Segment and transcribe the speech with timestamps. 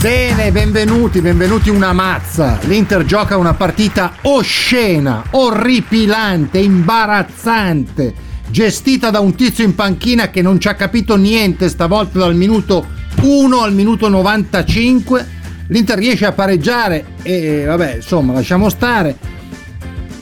[0.00, 2.58] Bene, benvenuti, benvenuti una mazza.
[2.64, 8.14] L'Inter gioca una partita oscena, orripilante, imbarazzante,
[8.48, 12.86] gestita da un tizio in panchina che non ci ha capito niente stavolta dal minuto
[13.22, 15.26] 1 al minuto 95.
[15.68, 19.16] L'Inter riesce a pareggiare e vabbè, insomma, lasciamo stare.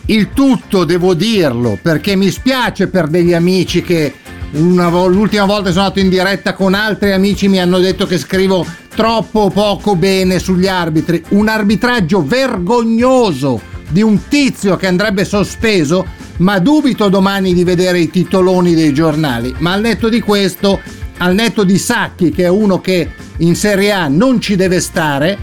[0.06, 4.14] Il tutto devo dirlo perché mi spiace per degli amici che
[4.54, 8.64] vo- l'ultima volta sono andato in diretta con altri amici mi hanno detto che scrivo
[8.94, 11.22] troppo poco bene sugli arbitri.
[11.30, 16.06] Un arbitraggio vergognoso di un tizio che andrebbe sospeso,
[16.38, 19.54] ma dubito domani di vedere i titoloni dei giornali.
[19.58, 20.80] Ma al netto di questo,
[21.18, 25.36] al netto di Sacchi, che è uno che in Serie A non ci deve stare,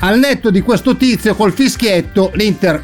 [0.00, 2.82] al netto di questo tizio col fischietto, l'Inter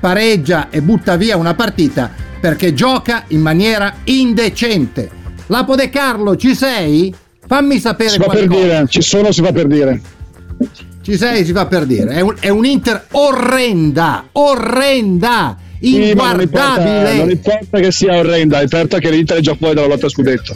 [0.00, 5.10] pareggia e butta via una partita perché gioca in maniera indecente.
[5.46, 7.12] Lapo De Carlo, ci sei?
[7.46, 8.60] Fammi sapere Si fa per qualcosa.
[8.62, 10.00] dire, ci sono, si fa per dire.
[11.02, 12.10] Ci sei, si fa per dire.
[12.12, 17.40] È un, è un Inter orrenda, orrenda, Sì, ma non importa, inguardabile.
[17.80, 20.52] che sia orrenda, importa che l'Inter è già fuori dalla lotta a scudetto.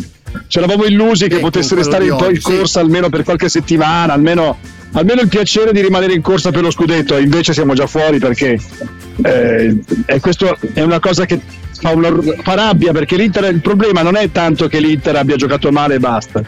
[0.46, 2.56] Ci eravamo illusi che Ecco, potesse restare in, po' in oggi, sì.
[2.56, 4.58] corsa almeno per qualche settimana, almeno,
[4.92, 8.58] almeno il piacere di rimanere in corsa per lo scudetto, invece siamo già fuori perché
[9.24, 11.40] eh, e questo è una cosa che
[11.82, 15.72] fa, una- fa rabbia perché l'Inter, il problema non è tanto che l'Inter abbia giocato
[15.72, 16.40] male e basta.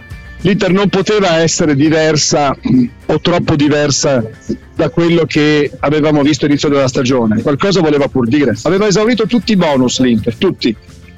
[0.42, 2.54] L'Inter non poteva essere diversa
[3.06, 4.22] o troppo diversa
[4.77, 7.42] da quello che avevamo visto all'inizio della stagione.
[7.42, 8.55] Qualcosa voleva pur dire.
[8.62, 10.74] Aveva esaurito tutti i bonus l'Inter, tutti.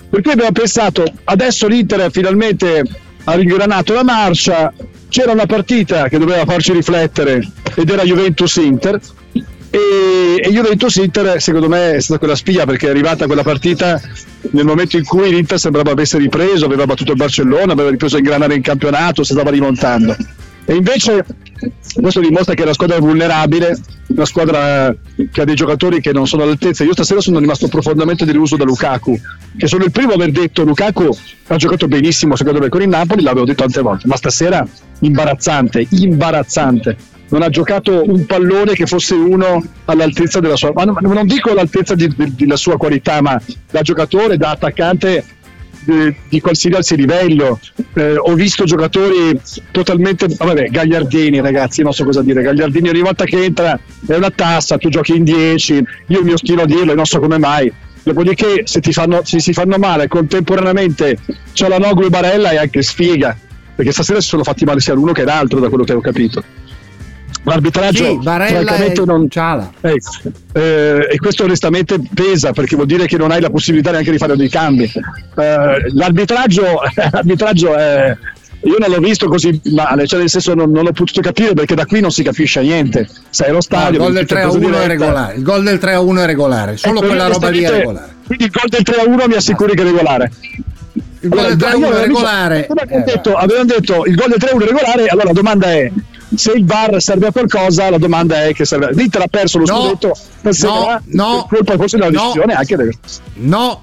[0.09, 2.82] Per cui abbiamo pensato, adesso l'Inter finalmente
[3.25, 4.72] ha ringranato la marcia,
[5.09, 9.00] c'era una partita che doveva farci riflettere ed era Juventus-Inter
[9.76, 14.00] e, e Juventus-Inter secondo me è stata quella spia perché è arrivata quella partita
[14.53, 18.19] nel momento in cui l'Inter sembrava avesse ripreso, aveva battuto il Barcellona, aveva ripreso a
[18.19, 20.16] ingranare in campionato, si stava rimontando.
[20.64, 21.25] E invece
[22.00, 23.78] questo dimostra che è una squadra vulnerabile,
[24.09, 24.94] una squadra
[25.31, 26.84] che ha dei giocatori che non sono all'altezza.
[26.84, 29.19] Io stasera sono rimasto profondamente deluso da Lukaku,
[29.56, 31.08] che sono il primo a aver detto Lukaku
[31.48, 34.66] ha giocato benissimo secondo me con il Napoli, l'avevo detto tante volte, ma stasera
[35.00, 36.97] imbarazzante, imbarazzante.
[37.28, 42.12] Non ha giocato un pallone che fosse uno all'altezza della sua, non, dico all'altezza di-
[42.16, 45.25] di- della sua qualità, ma da giocatore, da attaccante
[45.87, 47.59] di, di qualsiasi livello.
[47.94, 50.26] Eh, ho visto giocatori totalmente.
[50.37, 52.42] Vabbè, Gagliardini, ragazzi, non so cosa dire.
[52.42, 55.84] Gagliardini ogni volta che entra è una tassa, tu giochi in 10.
[56.08, 57.72] Io mi ostino a dirlo e non so come mai.
[58.03, 61.19] Dopodiché, se, fanno, se si fanno male contemporaneamente
[61.53, 63.37] c'è la Noglu e Barella e anche sfiga.
[63.75, 66.43] Perché stasera si sono fatti male sia l'uno che l'altro, da quello che ho capito.
[67.49, 69.71] L'arbitraggio Sì, francamente e non, Ciala.
[69.83, 69.97] eh,
[70.53, 74.19] eh, e questo onestamente pesa perché vuol dire che non hai la possibilità neanche di
[74.19, 74.83] fare dei cambi.
[74.84, 76.81] Eh, l'arbitraggio,
[77.12, 78.17] l'arbitraggio è,
[78.62, 81.77] io non l'ho visto così male, cioè nel senso non, non l'ho potuto capire perché
[81.77, 83.09] da qui non si capisce niente.
[83.31, 83.91] Sai, lo No, stadio.
[83.93, 84.89] il gol del vedi 3 a tutta 1 è diretta.
[85.05, 85.35] regolare.
[85.37, 86.77] Il gol del 3 a 1 è regolare.
[86.77, 88.15] Solo Eh, quella roba lì è regolare.
[88.27, 90.33] Quindi il gol del 3 a 1 mi assicuri che è regolare.
[91.21, 92.67] Il gol del 3 a io 1 è regolare.
[92.69, 95.73] avevamo Eh, detto, detto il gol del 3 a 1 è regolare, allora la domanda
[95.73, 95.93] è
[96.34, 98.92] se il VAR serve a qualcosa, la domanda è che serve.
[98.92, 100.14] L'Inter ha perso lo No, scudetto
[101.06, 102.20] no, per colpa forse della no.
[102.20, 102.98] decisione anche del,
[103.34, 103.82] No,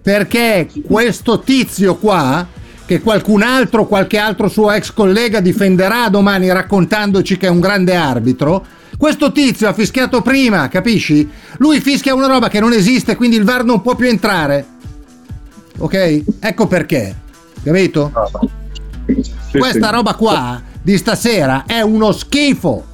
[0.00, 2.46] perché questo tizio qua,
[2.86, 7.94] che qualcun altro, qualche altro suo ex collega difenderà domani raccontandoci che è un grande
[7.94, 8.64] arbitro,
[8.96, 11.28] questo tizio ha fischiato prima, capisci?
[11.58, 14.66] Lui fischia una roba che non esiste, quindi il VAR non può più entrare.
[15.78, 16.22] Ok?
[16.40, 17.16] Ecco perché.
[17.62, 18.12] Capito?
[19.50, 22.86] Sì, Questa roba qua di stasera è uno schifo.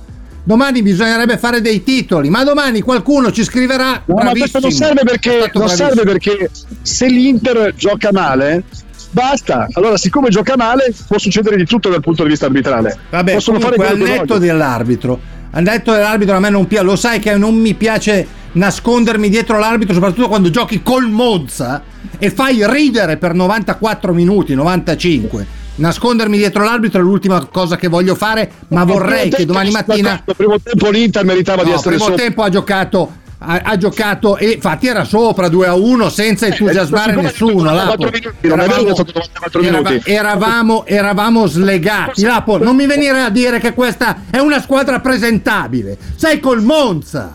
[0.44, 4.02] Domani bisognerebbe fare dei titoli, ma domani qualcuno ci scriverà.
[4.06, 5.88] No, ma questo non "Bravissimo, serve perché, non bravissimo".
[5.88, 8.62] serve perché se l'Inter gioca male,
[9.10, 9.66] basta.
[9.72, 12.96] Allora, siccome gioca male, può succedere di tutto dal punto di vista arbitrale.
[13.10, 15.20] Vabbè, Possono fare comunque, al quello che netto dell'arbitro,
[15.50, 19.58] al netto dell'arbitro a me non piace, lo sai che non mi piace nascondermi dietro
[19.58, 21.82] l'arbitro, soprattutto quando giochi col Monza
[22.18, 25.46] e fai ridere per 94 minuti, 95.
[25.78, 30.34] Nascondermi dietro l'arbitro è l'ultima cosa che voglio fare, ma vorrei che domani mattina Al
[30.36, 32.22] primo tempo l'Inter meritava di No, essere primo sopra.
[32.22, 37.12] tempo ha giocato ha, ha giocato e infatti era sopra 2 a 1 senza entusiasmare
[37.12, 37.72] Eh, nessuno.
[37.72, 37.94] Lapo.
[38.06, 40.10] 94 minuti, non è vero che è stato 94 erava- minuti.
[40.10, 42.22] eravamo, eravamo slegati.
[42.22, 45.96] Lapo, non mi venire a dire che questa è una squadra presentabile.
[46.16, 47.32] Sei col Monza.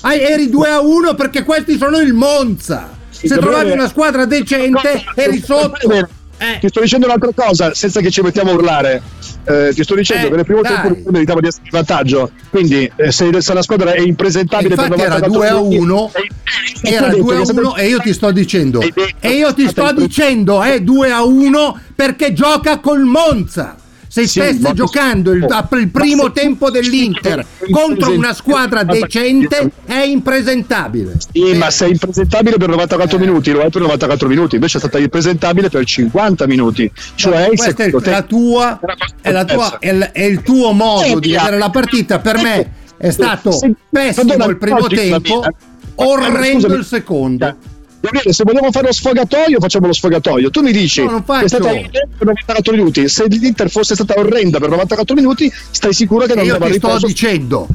[0.00, 2.88] Hai- eri 2 a 1 perché questi sono il Monza.
[3.10, 6.08] Se trovavi una squadra decente, eri sotto.
[6.42, 6.58] Eh.
[6.58, 9.02] Ti sto dicendo un'altra cosa, senza che ci mettiamo a urlare.
[9.44, 10.80] Eh, ti sto dicendo Eh, che nel primo dai.
[10.80, 12.30] tempo meritava di essere in vantaggio.
[12.48, 15.76] Quindi, eh, se, se la squadra è impresentabile per Infatti era 94 2 a minuti,
[15.76, 18.30] 1 eh, era hai detto 2 a che è stato- 1 e io ti sto
[18.30, 18.80] dicendo
[19.20, 23.76] e io ti sto dicendo è 2 a 1 perché gioca col Monza
[24.12, 25.46] se Sì, stesse giocando il,
[25.78, 31.14] il primo se- tempo dell'Inter contro una squadra decente è impresentabile.
[31.32, 33.20] Sì, ma sei impresentabile per 94 Eh.
[33.20, 36.90] minuti, lo è per 94 minuti, invece è stata impresentabile per 50 minuti.
[37.14, 38.80] Cioè, il questa è la tua,
[39.20, 42.18] è, la tua è, il- è il tuo modo Sì, di vedere la partita.
[42.18, 43.58] Per me è stato
[43.88, 45.52] pessimo il primo tempo mia-
[45.94, 46.74] orrendo Scusami.
[46.80, 47.56] il secondo
[48.00, 50.50] Gabriele, se vogliamo fare lo sfogatoio, facciamo lo sfogatoio.
[50.50, 53.08] Tu mi dici No, che è stata l'Inter per 94 minuti.
[53.08, 56.70] Se l'Inter fosse stata orrenda per 94 minuti, stai sicuro che non E io andava
[56.70, 57.06] ti sto riposo?
[57.06, 57.68] dicendo,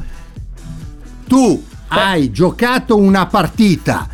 [1.26, 4.08] tu hai giocato una partita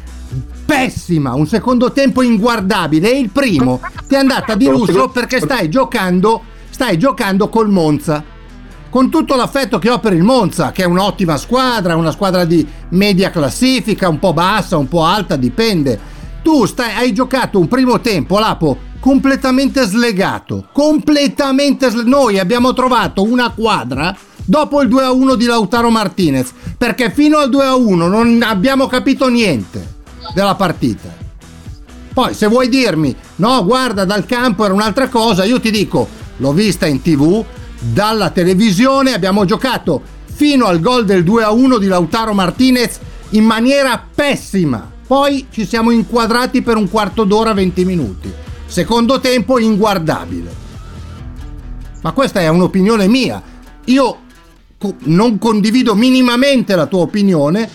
[0.64, 5.68] pessima, un secondo tempo inguardabile e il primo ti è andata di lusso perché stai
[5.68, 8.22] giocando, stai giocando col Monza.
[8.92, 12.68] Con tutto l'affetto che ho per il Monza, che è un'ottima squadra, una squadra di
[12.90, 15.98] media classifica, un po' bassa, un po' alta, dipende.
[16.42, 20.66] Tu stai, hai giocato un primo tempo, Lapo, completamente slegato.
[20.72, 27.38] Completamente sle- Noi abbiamo trovato una quadra dopo il 2-1 di Lautaro Martinez, perché fino
[27.38, 30.00] al 2-1 non abbiamo capito niente
[30.34, 31.08] della partita.
[32.12, 36.06] Poi se vuoi dirmi, no, guarda, dal campo era un'altra cosa, io ti dico,
[36.36, 37.42] l'ho vista in tv,
[37.82, 43.00] dalla televisione abbiamo giocato fino al gol del 2-1 di Lautaro Martinez
[43.30, 44.90] in maniera pessima.
[45.06, 48.32] Poi ci siamo inquadrati per un quarto d'ora, 20 minuti.
[48.66, 50.60] Secondo tempo inguardabile.
[52.02, 53.42] Ma questa è un'opinione mia.
[53.86, 54.18] Io
[55.04, 57.68] non condivido minimamente la tua opinione.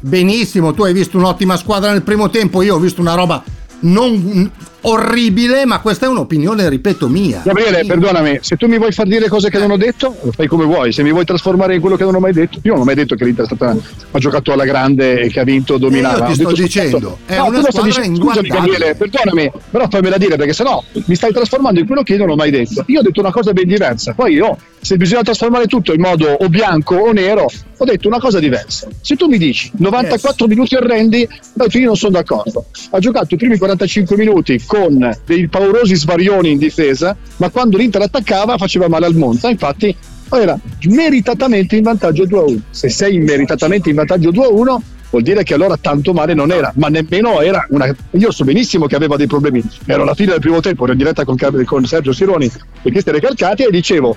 [0.00, 3.42] Benissimo, tu hai visto un'ottima squadra nel primo tempo, io ho visto una roba
[3.80, 4.50] non
[4.86, 7.42] orribile, ma questa è un'opinione, ripeto, mia.
[7.44, 7.86] Gabriele, Sì.
[7.86, 10.64] perdonami, se tu mi vuoi far dire cose che non ho detto, lo fai come
[10.64, 10.92] vuoi.
[10.92, 12.94] Se mi vuoi trasformare in quello che non ho mai detto, io non ho mai
[12.94, 13.76] detto che l'Inter stata,
[14.10, 16.26] ha giocato alla grande e che ha vinto, dominava.
[16.26, 18.48] Eh, io ti sto dicendo, è No, una squadra dicendo- Scusami.
[18.48, 22.30] Gabriele, perdonami, però fammela dire perché sennò mi stai trasformando in quello che io non
[22.30, 22.84] ho mai detto.
[22.86, 24.12] Io ho detto una cosa ben diversa.
[24.14, 27.46] Poi io, se bisogna trasformare tutto in modo o bianco o nero,
[27.76, 28.86] ho detto una cosa diversa.
[29.00, 31.26] Se tu mi dici 94 minuti orrendi,
[31.72, 32.66] io non sono d'accordo.
[32.90, 38.02] Ha giocato i primi 45 minuti con dei paurosi svarioni in difesa, ma quando l'Inter
[38.02, 39.48] attaccava faceva male al Monza.
[39.48, 39.94] Infatti
[40.32, 42.58] era meritatamente in vantaggio 2-1.
[42.70, 44.76] Se sei meritatamente in vantaggio 2-1,
[45.10, 47.94] vuol dire che allora tanto male non era, ma nemmeno era una.
[48.10, 49.62] Io so benissimo che aveva dei problemi.
[49.86, 52.50] Ero alla fine del primo tempo, ero in diretta con, con Sergio Sironi
[52.82, 54.16] e Cristian Recalcati e dicevo.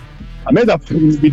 [0.49, 0.79] A me, dà,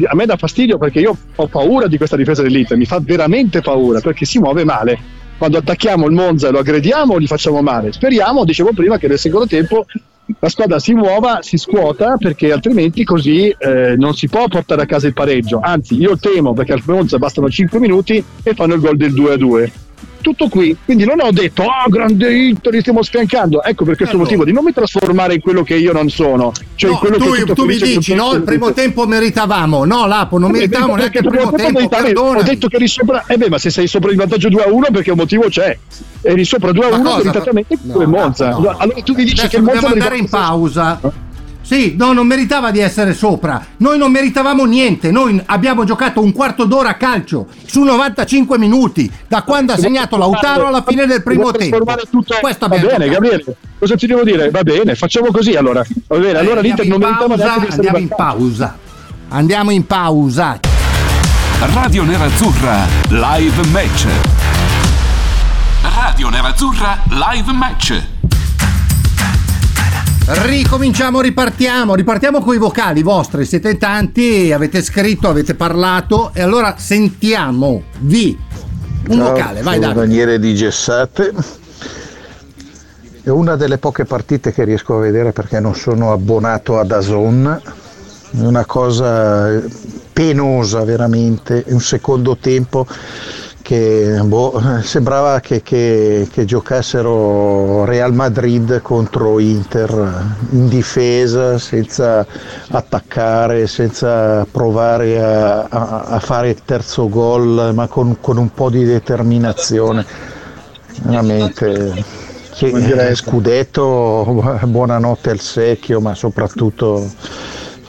[0.06, 3.60] a me dà fastidio perché io ho paura di questa difesa dell'Inter, mi fa veramente
[3.60, 4.98] paura perché si muove male.
[5.36, 7.92] Quando attacchiamo il Monza e lo aggrediamo, gli facciamo male.
[7.92, 9.84] Speriamo, dicevo prima, che nel secondo tempo
[10.38, 14.86] la squadra si muova, si scuota perché altrimenti così eh, non si può portare a
[14.86, 15.60] casa il pareggio.
[15.60, 19.70] Anzi, io temo perché al Monza bastano 5 minuti e fanno il gol del 2-2.
[20.24, 23.62] Tutto qui, quindi non ho detto oh grande Inter, li stiamo sfiancando.
[23.62, 24.30] Ecco per questo Allora.
[24.30, 26.50] motivo di non mi trasformare in quello che io non sono.
[26.76, 29.84] Cioè in No, quello tu, che tu mi dici, no, il primo tempo meritavamo.
[29.84, 32.40] No, Lapo, non meritavamo neanche il primo tempo, Ho perdona.
[32.40, 34.86] detto che eri sopra, eh beh, ma se sei sopra il vantaggio 2 a 1
[34.92, 35.76] perché un motivo c'è.
[36.22, 37.16] Eri sopra 2 a Ma 1 cosa?
[37.18, 38.48] meritatamente No, il Monza.
[38.48, 38.74] no, no.
[38.78, 41.00] Allora tu mi dici Adesso che il Monza dobbiamo andare in pausa.
[41.64, 43.64] Sì, no, non meritava di essere sopra.
[43.78, 45.10] Noi non meritavamo niente.
[45.10, 50.18] Noi abbiamo giocato un quarto d'ora a calcio su 95 minuti, da quando ha segnato
[50.18, 51.82] Lautaro alla fine del primo tempo.
[52.10, 53.10] tutto- Questo Va bene, giocato.
[53.10, 53.44] Gabriele.
[53.78, 54.50] Cosa ti devo dire?
[54.50, 55.82] Va bene, facciamo così allora.
[56.06, 58.76] Va bene, allora Eh, l'Inter non in meritava neanche pausa, andiamo in pausa.
[59.30, 60.60] Andiamo in pausa.
[61.72, 64.06] Radio Nerazzurra Live Match.
[65.96, 68.02] Radio Nerazzurra Live Match.
[70.26, 76.76] Ricominciamo, ripartiamo, ripartiamo con i vocali vostri, siete tanti, avete scritto, avete parlato e allora
[76.78, 78.34] sentiamo, vi,
[79.08, 80.00] un Ciao, vocale, vai Davide.
[80.00, 81.30] Daniele di Gessate.
[83.22, 87.60] È una delle poche partite che riesco a vedere perché non sono abbonato ad Azon.
[88.30, 89.62] È una cosa
[90.10, 92.86] penosa veramente, un secondo tempo
[93.64, 102.26] che boh, sembrava che, che, che, giocassero Real Madrid contro Inter in difesa, senza
[102.68, 108.68] attaccare, senza provare a, a, a fare il terzo gol, ma con, con, un po'
[108.68, 110.04] di determinazione.
[111.02, 112.04] Veramente.
[112.52, 112.70] Sì,
[113.14, 117.10] scudetto, buonanotte al secchio, ma soprattutto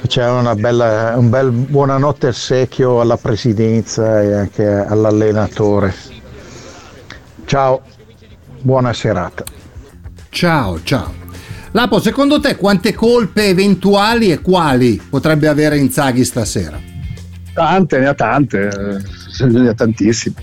[0.07, 5.93] c'è una bella, un bel buonanotte al secchio alla presidenza e anche all'allenatore.
[7.45, 7.81] Ciao,
[8.61, 9.43] buona serata.
[10.29, 11.13] Ciao, ciao.
[11.71, 16.79] Lapo, secondo te quante colpe eventuali e quali potrebbe avere Inzaghi stasera?
[17.53, 18.67] Tante, ne ha tante,
[19.39, 20.35] eh, ne ha tantissime.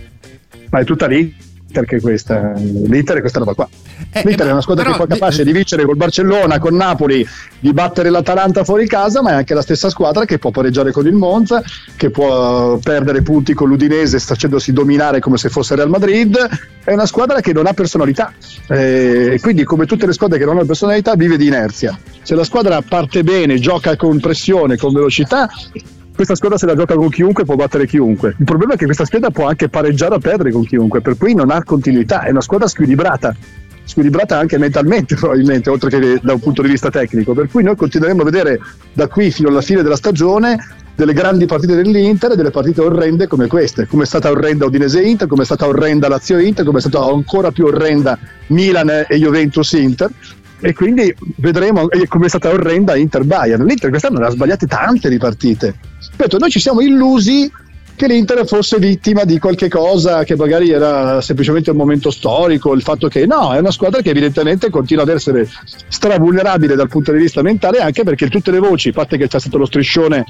[0.70, 3.68] Ma è tutta l'Inter che questa, l'Inter è questa roba qua.
[4.14, 7.26] Eh, L'Inter è una squadra però, che è capace di vincere col Barcellona, con Napoli,
[7.58, 11.06] di battere l'Atalanta fuori casa, ma è anche la stessa squadra che può pareggiare con
[11.06, 11.62] il Monza,
[11.96, 16.36] che può perdere punti con l'Udinese facendosi dominare come se fosse Real Madrid.
[16.84, 18.34] È una squadra che non ha personalità
[18.68, 21.98] eh, e quindi come tutte le squadre che non hanno personalità vive di inerzia.
[22.20, 25.48] Se la squadra parte bene, gioca con pressione, con velocità,
[26.14, 28.34] questa squadra se la gioca con chiunque può battere chiunque.
[28.38, 31.34] Il problema è che questa squadra può anche pareggiare o perdere con chiunque, per cui
[31.34, 33.34] non ha continuità, è una squadra squilibrata
[33.92, 37.34] squilibrata anche mentalmente probabilmente, oltre che da un punto di vista tecnico.
[37.34, 38.58] Per cui noi continueremo a vedere
[38.92, 40.58] da qui fino alla fine della stagione
[40.94, 45.00] delle grandi partite dell'Inter e delle partite orrende come queste, come è stata orrenda Udinese
[45.00, 48.18] Inter, come è stata orrenda Lazio Inter, come è stata ancora più orrenda
[48.48, 50.10] Milan e Juventus Inter
[50.60, 53.64] e quindi vedremo come è stata orrenda Inter Bayern.
[53.64, 55.74] L'Inter quest'anno ne ha sbagliate tante di partite.
[56.10, 57.50] Ripeto, noi ci siamo illusi
[58.02, 62.82] che l'Inter fosse vittima di qualche cosa che magari era semplicemente un momento storico, il
[62.82, 65.48] fatto che no, è una squadra che evidentemente continua ad essere
[65.86, 69.38] stravulnerabile dal punto di vista mentale, anche perché tutte le voci, a parte che c'è
[69.38, 70.24] stato lo striscione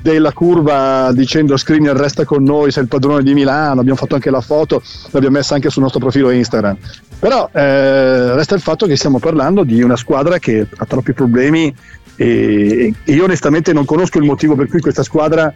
[0.00, 4.30] della curva dicendo Skriniar resta con noi, sei il padrone di Milano, abbiamo fatto anche
[4.30, 6.76] la foto, l'abbiamo messa anche sul nostro profilo Instagram.
[7.18, 11.74] Però eh, resta il fatto che stiamo parlando di una squadra che ha troppi problemi
[12.14, 15.52] e, e io onestamente non conosco il motivo per cui questa squadra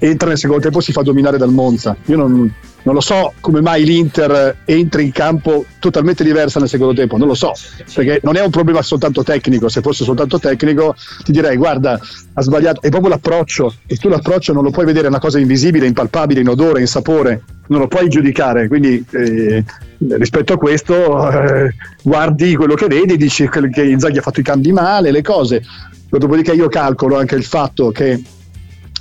[0.00, 1.96] entra nel secondo tempo e si fa dominare dal Monza.
[2.06, 2.52] Io non,
[2.82, 7.28] non, lo so come mai l'Inter entri in campo totalmente diversa nel secondo tempo, non
[7.28, 7.52] lo so,
[7.94, 11.98] perché non è un problema soltanto tecnico, se fosse soltanto tecnico ti direi guarda,
[12.32, 15.38] ha sbagliato, è proprio l'approccio e tu l'approccio non lo puoi vedere, è una cosa
[15.38, 19.64] invisibile, impalpabile, in odore, in sapore, non lo puoi giudicare, quindi eh,
[19.98, 24.72] rispetto a questo eh, guardi quello che vedi, dici che Inzaghi ha fatto i cambi
[24.72, 25.62] male, le cose.
[26.08, 28.22] Dopodiché io calcolo anche il fatto che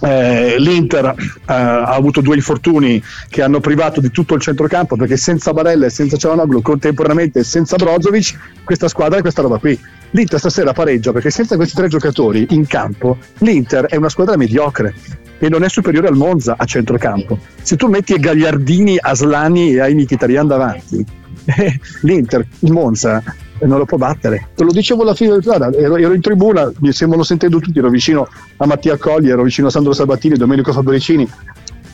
[0.02, 5.18] eh, L'Inter eh, ha avuto due infortuni che hanno privato di tutto il centrocampo perché
[5.18, 9.80] senza Barella e senza Cialanoglu contemporaneamente senza Brozovic questa squadra è questa roba qui.
[10.12, 14.94] l'Inter stasera pareggia perché senza questi tre giocatori in campo l'Inter è una squadra mediocre
[15.40, 17.38] e non è superiore al Monza a centrocampo.
[17.62, 21.06] Se tu metti Gagliardini, Aslani e Aini Kitarian davanti
[22.02, 23.22] l'Inter, il Monza
[23.60, 24.50] e non lo può battere.
[24.56, 27.90] Te lo dicevo alla fine, guarda, ero, ero in tribuna, mi sembrano sentendo tutti, ero
[27.90, 31.30] vicino a Mattia Colli, ero vicino a Sandro Sabatini, Domenico Fabricini.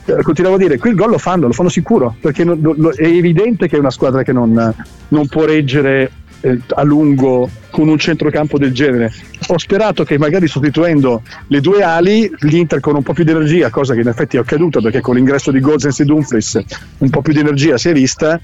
[0.05, 2.91] Eh, continuavo a dire, qui il gol lo fanno, lo fanno sicuro, perché non, lo,
[2.91, 4.73] è evidente che è una squadra che non,
[5.09, 9.13] non può reggere eh, a lungo con un centrocampo del genere.
[9.47, 13.69] Ho sperato che magari sostituendo le due ali, l'Inter con un po' più di energia,
[13.69, 16.63] cosa che in effetti è accaduta perché con l'ingresso di Gozens e Dumfries
[16.97, 18.39] un po' più di energia si è vista,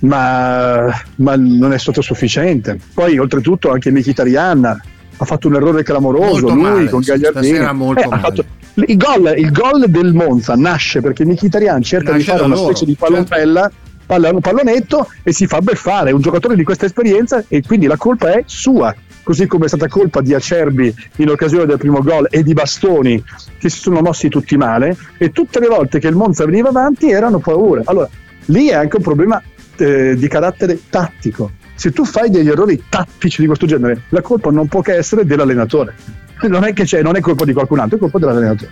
[0.00, 0.86] ma,
[1.16, 2.78] ma, non è stato sufficiente.
[2.94, 4.80] Poi, oltretutto, anche Mkhitaryan
[5.16, 6.46] ha fatto un errore clamoroso.
[6.46, 11.00] Molto lui male, con Gagliardini molto eh, fatto, il, gol, il gol del Monza nasce
[11.00, 13.60] perché Mkhitaryan cerca nasce di fare una loro, specie di pallonella.
[13.62, 13.86] Certo.
[14.08, 16.08] Palla, un pallonetto e si fa beffare.
[16.08, 18.94] È un giocatore di questa esperienza e quindi la colpa è sua
[19.28, 23.22] così come è stata colpa di Acerbi in occasione del primo gol e di Bastoni
[23.58, 27.10] che si sono mossi tutti male e tutte le volte che il Monza veniva avanti
[27.10, 27.82] erano paure.
[27.84, 28.08] Allora,
[28.46, 29.42] lì è anche un problema
[29.80, 31.52] eh, di carattere tattico.
[31.74, 35.24] Se tu fai degli errori tattici di questo genere, la colpa non può che essere
[35.24, 35.94] dell'allenatore.
[36.48, 38.70] Non è che non è colpa di qualcun altro, è colpa dell'allenatore.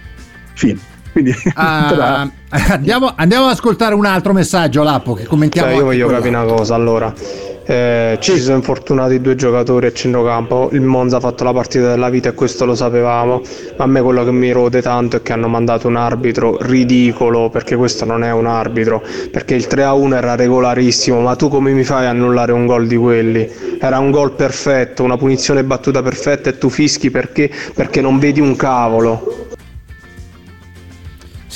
[0.55, 0.96] Fine.
[1.17, 2.31] Quindi, uh,
[2.69, 5.69] andiamo, andiamo, ad ascoltare un altro messaggio, Lapo, che commentiamo.
[5.69, 6.75] Cioè, io voglio capire una cosa.
[6.75, 7.15] Allora,
[7.65, 11.89] eh, ci si sono infortunati due giocatori a centrocampo, il Monza ha fatto la partita
[11.89, 13.41] della vita e questo lo sapevamo,
[13.79, 17.49] ma a me quello che mi rode tanto è che hanno mandato un arbitro ridicolo,
[17.49, 21.83] perché questo non è un arbitro, perché il 3-1 era regolarissimo, ma tu come mi
[21.83, 23.51] fai a annullare un gol di quelli?
[23.81, 27.51] Era un gol perfetto, una punizione battuta perfetta e tu fischi perché?
[27.75, 29.46] Perché non vedi un cavolo.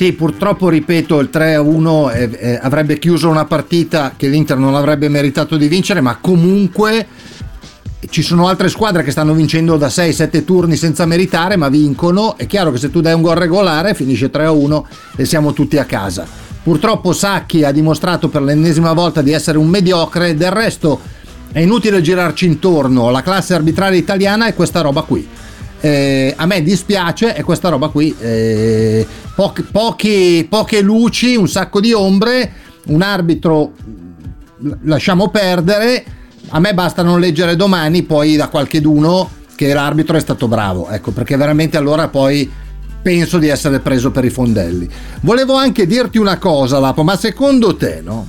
[0.00, 5.11] Sì, purtroppo ripeto, il 3-1 eh, eh, avrebbe chiuso una partita che l'Inter non avrebbe
[5.11, 7.07] meritato di vincere, ma comunque
[8.09, 12.38] ci sono altre squadre che stanno vincendo da 6-7 turni senza meritare, ma vincono.
[12.38, 14.85] È chiaro che se tu dai un gol regolare finisce 3-1
[15.16, 16.26] e siamo tutti a casa.
[16.62, 20.99] Purtroppo Sacchi ha dimostrato per l'ennesima volta di essere un mediocre, del resto
[21.52, 25.28] è inutile girarci intorno, la classe arbitrale italiana è questa roba qui.
[25.80, 28.14] Eh, a me dispiace, è questa roba qui.
[28.20, 32.52] Eh, poche, pochi, poche luci, un sacco di ombre,
[32.87, 33.72] un arbitro
[34.82, 36.04] lasciamo perdere.
[36.49, 41.10] A me basta non leggere domani poi da qualcheduno che l'arbitro è stato bravo, ecco,
[41.10, 42.50] perché veramente allora poi
[43.02, 44.88] penso di essere preso per i fondelli.
[45.20, 48.26] Volevo anche dirti una cosa, Lapo, ma secondo te, no?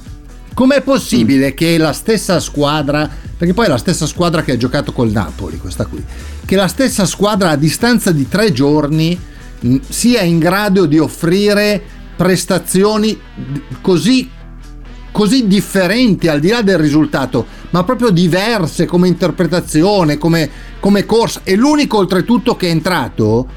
[0.61, 4.91] Com'è possibile che la stessa squadra, perché poi è la stessa squadra che ha giocato
[4.91, 6.05] col Napoli, questa qui,
[6.45, 9.19] che la stessa squadra a distanza di tre giorni
[9.59, 11.81] mh, sia in grado di offrire
[12.15, 13.19] prestazioni
[13.81, 14.29] così
[15.11, 20.47] così differenti al di là del risultato, ma proprio diverse come interpretazione, come,
[20.79, 21.41] come corsa.
[21.43, 23.47] E l'unico oltretutto che è entrato,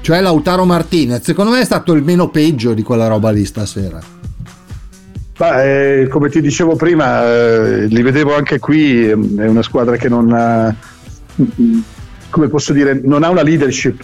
[0.00, 4.16] cioè Lautaro Martinez, secondo me è stato il meno peggio di quella roba lì stasera.
[5.38, 10.08] Beh, eh, come ti dicevo prima, eh, li vedevo anche qui, è una squadra che
[10.08, 10.74] non ha,
[12.28, 14.02] come posso dire, non ha una leadership.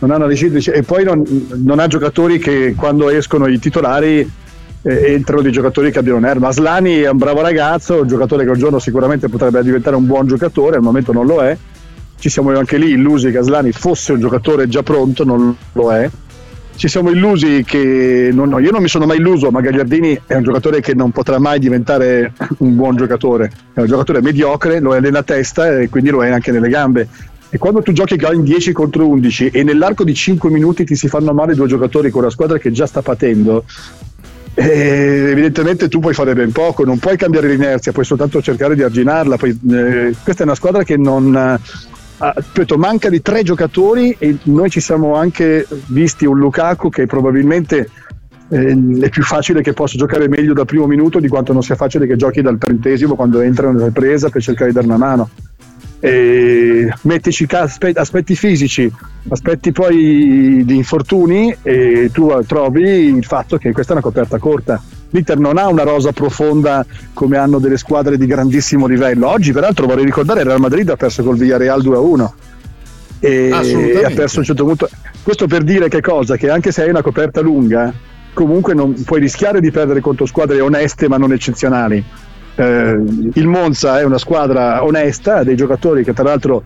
[0.00, 1.24] Non ha una leadership e poi non,
[1.54, 4.30] non ha giocatori che quando escono i titolari
[4.82, 6.48] eh, entrano dei giocatori che abbiano nerva.
[6.48, 10.26] Aslani è un bravo ragazzo, un giocatore che un giorno sicuramente potrebbe diventare un buon
[10.26, 11.56] giocatore, al momento non lo è.
[12.18, 16.10] Ci siamo anche lì illusi che Aslani fosse un giocatore già pronto, non lo è.
[16.76, 20.34] Ci siamo illusi che non, no, io non mi sono mai illuso, ma Gagliardini è
[20.34, 23.50] un giocatore che non potrà mai diventare un buon giocatore.
[23.72, 27.08] È un giocatore mediocre, lo è nella testa e quindi lo è anche nelle gambe.
[27.48, 31.08] E quando tu giochi in 10 contro 11 e nell'arco di 5 minuti ti si
[31.08, 33.64] fanno male due giocatori con una squadra che già sta patendo,
[34.52, 38.82] eh, evidentemente tu puoi fare ben poco, non puoi cambiare l'inerzia, puoi soltanto cercare di
[38.82, 39.36] arginarla.
[39.36, 41.58] Poi, eh, questa è una squadra che non.
[42.18, 47.04] Ah, ripeto, manca di tre giocatori e noi ci siamo anche visti un Lukaku che
[47.04, 47.90] probabilmente
[48.48, 51.74] eh, è più facile che possa giocare meglio dal primo minuto di quanto non sia
[51.74, 55.28] facile che giochi dal trentesimo quando entra nella ripresa per cercare di dare una mano.
[56.00, 58.90] E mettici aspetti fisici,
[59.28, 64.82] aspetti poi di infortuni e tu trovi il fatto che questa è una coperta corta.
[65.10, 69.28] L'Inter non ha una rosa profonda come hanno delle squadre di grandissimo livello.
[69.28, 72.28] Oggi, peraltro, vorrei ricordare il Real Madrid ha perso col Villarreal 2-1
[73.18, 74.88] e ha perso a un certo punto.
[75.22, 76.36] Questo per dire che cosa?
[76.36, 77.92] Che anche se hai una coperta lunga,
[78.32, 82.04] comunque non puoi rischiare di perdere contro squadre oneste ma non eccezionali.
[82.54, 83.02] Eh,
[83.34, 86.62] il Monza è una squadra onesta, ha dei giocatori che tra l'altro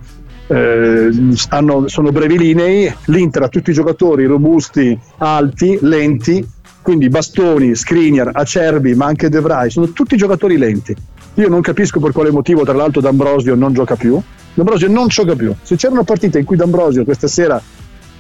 [0.47, 1.11] eh,
[1.49, 6.45] hanno, sono brevilinei, l'Inter ha tutti i giocatori robusti, alti, lenti,
[6.83, 10.95] quindi Bastoni, Skriniar, Acerbi, ma anche De Vrij, sono tutti giocatori lenti.
[11.35, 14.21] Io non capisco per quale motivo, tra l'altro, D'Ambrosio non gioca più.
[14.55, 15.55] D'Ambrosio non gioca più.
[15.63, 17.63] Se c'era una partita in cui D'Ambrosio questa sera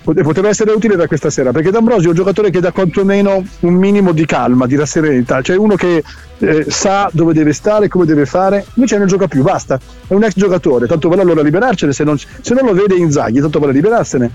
[0.02, 3.74] poteva essere utile da questa sera perché D'Ambrosio è un giocatore che dà quantomeno un
[3.74, 6.02] minimo di calma, di rasserenità, cioè uno che
[6.38, 10.24] eh, sa dove deve stare, come deve fare, invece non gioca più, basta, è un
[10.24, 13.72] ex giocatore, tanto vale allora liberarcene, se non, se non lo vede Inzaghi, tanto vale
[13.72, 14.30] liberarsene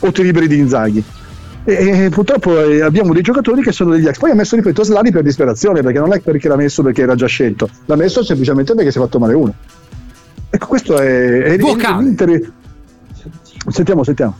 [0.00, 1.04] o ti liberi di Inzaghi.
[1.64, 4.18] E, e purtroppo eh, abbiamo dei giocatori che sono degli ex.
[4.18, 7.14] Poi ha messo, ripeto, Slani per disperazione, perché non è perché l'ha messo perché era
[7.14, 9.54] già scelto, l'ha messo semplicemente perché si è fatto male uno.
[10.50, 11.42] Ecco, questo è.
[11.42, 12.40] è, è
[13.68, 14.36] Sentiamo, sentiamo.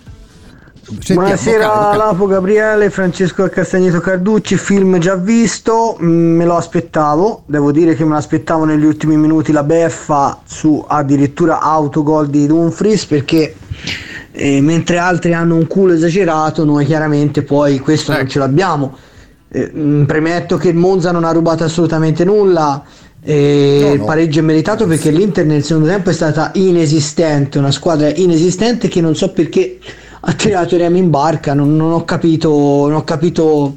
[0.84, 7.44] Sentiamo, Buonasera vocale, Lapo Gabriele, Francesco Castagneto Carducci, film già visto, mm, me lo aspettavo,
[7.46, 13.06] devo dire che me l'aspettavo negli ultimi minuti la beffa su addirittura autogol di Dumfries
[13.06, 13.54] perché
[14.36, 18.20] eh, mentre altri hanno un culo esagerato noi chiaramente poi questo ecco.
[18.20, 18.96] non ce l'abbiamo.
[19.48, 22.82] Eh, mm, premetto che il Monza non ha rubato assolutamente nulla,
[23.22, 23.94] e no, no.
[23.94, 28.88] il pareggio è meritato perché l'Inter nel secondo tempo è stata inesistente, una squadra inesistente
[28.88, 29.78] che non so perché
[30.20, 33.76] ha tirato Remi in barca, non, non, ho capito, non ho capito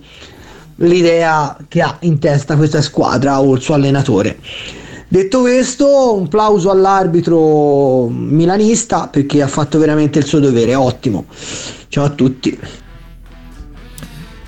[0.78, 4.38] l'idea che ha in testa questa squadra o il suo allenatore.
[5.10, 11.26] Detto questo, un plauso all'arbitro milanista perché ha fatto veramente il suo dovere, ottimo.
[11.88, 12.60] Ciao a tutti.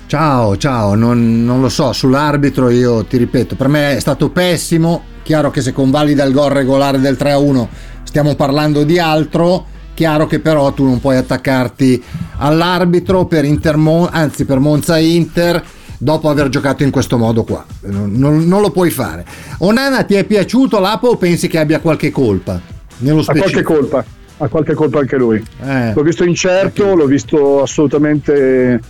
[0.06, 5.02] Ciao, ciao, non, non, lo so, sull'arbitro io ti ripeto, per me è stato pessimo,
[5.22, 7.66] chiaro che se convalida il gol regolare del 3-1
[8.02, 9.66] stiamo parlando di altro,
[10.00, 12.02] Chiaro che però tu non puoi attaccarti
[12.38, 13.76] all'arbitro per Inter,
[14.10, 15.62] anzi per Monza Inter
[16.02, 17.64] dopo aver giocato in questo modo qua.
[17.82, 18.12] Non,
[18.46, 19.24] non, lo puoi fare.
[19.58, 22.60] Onana ti è piaciuto l'Apo o pensi che abbia qualche colpa?
[22.98, 23.48] Nello specifico?
[23.48, 24.04] Ha qualche colpa,
[24.38, 25.44] ha qualche colpa anche lui.
[25.62, 26.96] Eh, l'ho visto incerto, perché...
[26.96, 28.80] l'ho visto assolutamente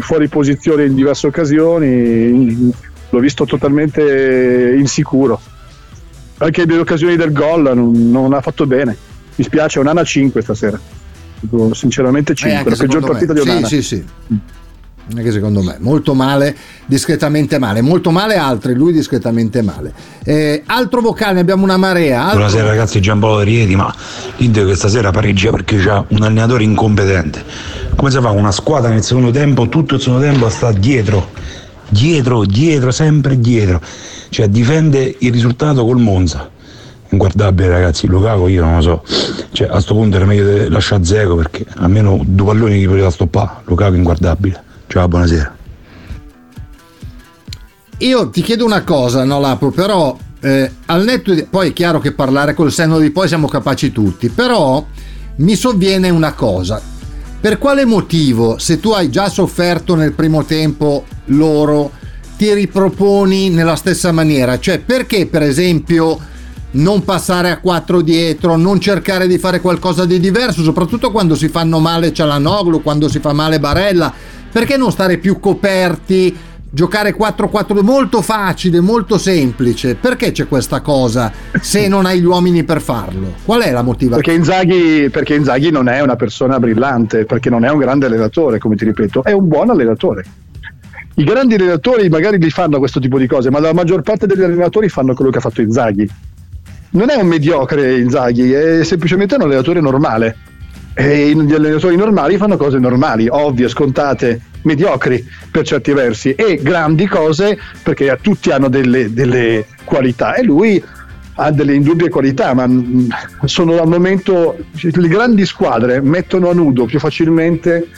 [0.00, 2.72] fuori posizione in diverse occasioni,
[3.08, 5.40] l'ho visto totalmente insicuro.
[6.38, 8.96] Anche nelle occasioni del gol non, non ha fatto bene
[9.40, 10.78] mi spiace, Onana 5 stasera.
[11.72, 13.40] Sinceramente 5, eh, la peggior partita me.
[13.40, 13.66] di Onana.
[13.66, 14.38] Sì, sì, sì.
[15.16, 19.92] Anche secondo me, molto male, discretamente male, molto male altri, lui discretamente male.
[20.24, 22.22] Eh, altro vocale, abbiamo una marea.
[22.22, 22.38] Altro...
[22.38, 23.92] Buonasera ragazzi, Giampaolo Rieti, ma
[24.36, 27.42] l'Inter questa sera pareggia perché c'ha un allenatore incompetente.
[27.96, 31.30] Come si fa una squadra nel secondo tempo, tutto il secondo tempo sta dietro,
[31.88, 33.80] dietro, dietro, sempre dietro.
[34.28, 36.48] Cioè difende il risultato col Monza
[37.12, 39.02] inguardabile ragazzi Lukaku io non lo so
[39.50, 43.62] cioè a sto punto era meglio lasciare Zeco perché almeno due palloni che poteva stoppare
[43.64, 45.56] Lukaku inguardabile ciao buonasera.
[47.98, 51.44] Io ti chiedo una cosa no Lapo però eh, al netto di...
[51.44, 54.84] poi è chiaro che parlare col senno di poi siamo capaci tutti però
[55.36, 56.82] mi sovviene una cosa.
[57.40, 61.92] Per quale motivo se tu hai già sofferto nel primo tempo loro
[62.36, 64.58] ti riproponi nella stessa maniera?
[64.58, 66.18] Cioè perché per esempio
[66.72, 71.48] non passare a 4 dietro, non cercare di fare qualcosa di diverso, soprattutto quando si
[71.48, 74.12] fanno male Cialanoglu, quando si fa male Barella.
[74.52, 76.36] Perché non stare più coperti?
[76.72, 79.96] Giocare 4-4 molto facile, molto semplice.
[79.96, 83.34] Perché c'è questa cosa se non hai gli uomini per farlo?
[83.44, 84.22] Qual è la motivazione?
[84.22, 88.58] Perché Inzaghi, perché Inzaghi non è una persona brillante, perché non è un grande allenatore,
[88.58, 90.24] come ti ripeto, è un buon allenatore.
[91.14, 94.42] I grandi allenatori magari li fanno questo tipo di cose, ma la maggior parte degli
[94.42, 96.08] allenatori fanno quello che ha fatto Inzaghi
[96.90, 100.36] non è un mediocre Inzaghi, è semplicemente un allenatore normale.
[101.00, 107.06] E gli allenatori normali fanno cose normali, ovvie, scontate, mediocri per certi versi e grandi
[107.06, 110.84] cose perché tutti hanno delle, delle qualità e lui
[111.36, 113.08] ha delle indubbie qualità, ma mm,
[113.44, 117.88] sono al momento le grandi squadre mettono a nudo più facilmente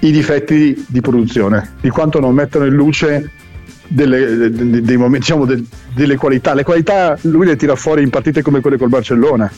[0.00, 3.30] i difetti di produzione di quanto non mettono in luce
[3.88, 6.52] delle, dei, diciamo, de, delle qualità.
[6.52, 9.50] Le qualità lui le tira fuori in partite come quelle col Barcellona,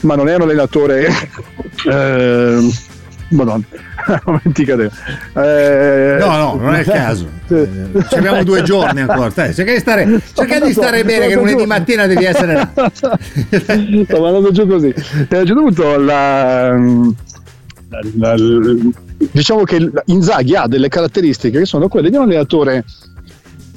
[0.00, 1.08] ma non è un allenatore.
[1.88, 2.70] eh,
[3.28, 3.64] Madonna,
[4.24, 4.90] momenti cadeva.
[5.34, 7.28] Eh, no, no, non è il caso.
[7.48, 9.30] Ci abbiamo due giorni ancora.
[9.30, 12.70] Stai, cerca di stare, cerca di stare bene, che lunedì mattina devi essere là.
[12.94, 14.94] Sto andando giù così.
[15.28, 16.70] Eh, a un certo punto la,
[17.88, 18.34] la, la,
[19.32, 22.84] diciamo che Inzaghi ha delle caratteristiche che sono quelle di un allenatore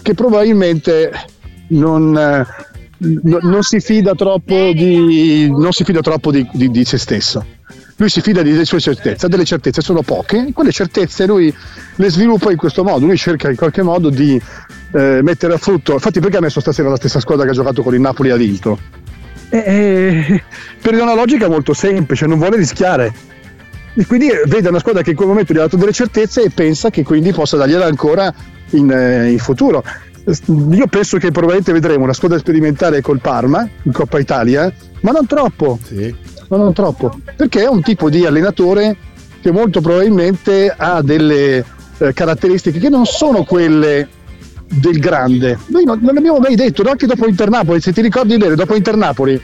[0.04, 1.12] che probabilmente
[1.70, 2.46] non,
[3.02, 7.46] eh, non si fida troppo, di, si fida troppo di, di, di, se stesso.
[7.98, 11.54] Lui si fida delle sue certezze, delle certezze sono poche, quelle certezze lui
[11.96, 14.42] le sviluppa in questo modo, lui cerca in qualche modo di
[14.94, 17.84] eh, mettere a frutto, infatti perché ha messo stasera la stessa squadra che ha giocato
[17.84, 18.80] con il Napoli e ha vinto?
[19.50, 20.44] Eh,
[20.82, 23.14] per una logica molto semplice, non vuole rischiare,
[23.96, 26.52] e quindi vede una squadra che in quel momento gli ha dato delle certezze e
[26.52, 28.34] pensa che quindi possa dargliela ancora
[28.70, 29.84] in, eh, in futuro.
[30.72, 35.26] Io penso che probabilmente vedremo una squadra sperimentale col Parma in Coppa Italia, ma non
[35.26, 35.80] troppo.
[35.84, 36.14] Sì.
[36.50, 37.20] Ma non troppo.
[37.36, 38.96] Perché è un tipo di allenatore
[39.42, 41.64] che molto probabilmente ha delle
[41.98, 44.08] eh, caratteristiche che non sono quelle
[44.68, 45.58] del grande.
[45.68, 49.42] Noi non, non l'abbiamo mai detto, anche dopo Internapoli, se ti ricordi bene, dopo Internapoli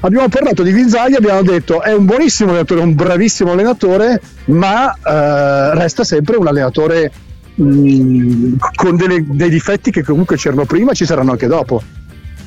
[0.00, 5.74] abbiamo parlato di Vinzaghi abbiamo detto è un buonissimo allenatore, un bravissimo allenatore, ma eh,
[5.74, 7.12] resta sempre un allenatore
[7.60, 11.82] mm, con delle, dei difetti che comunque c'erano prima ci saranno anche dopo.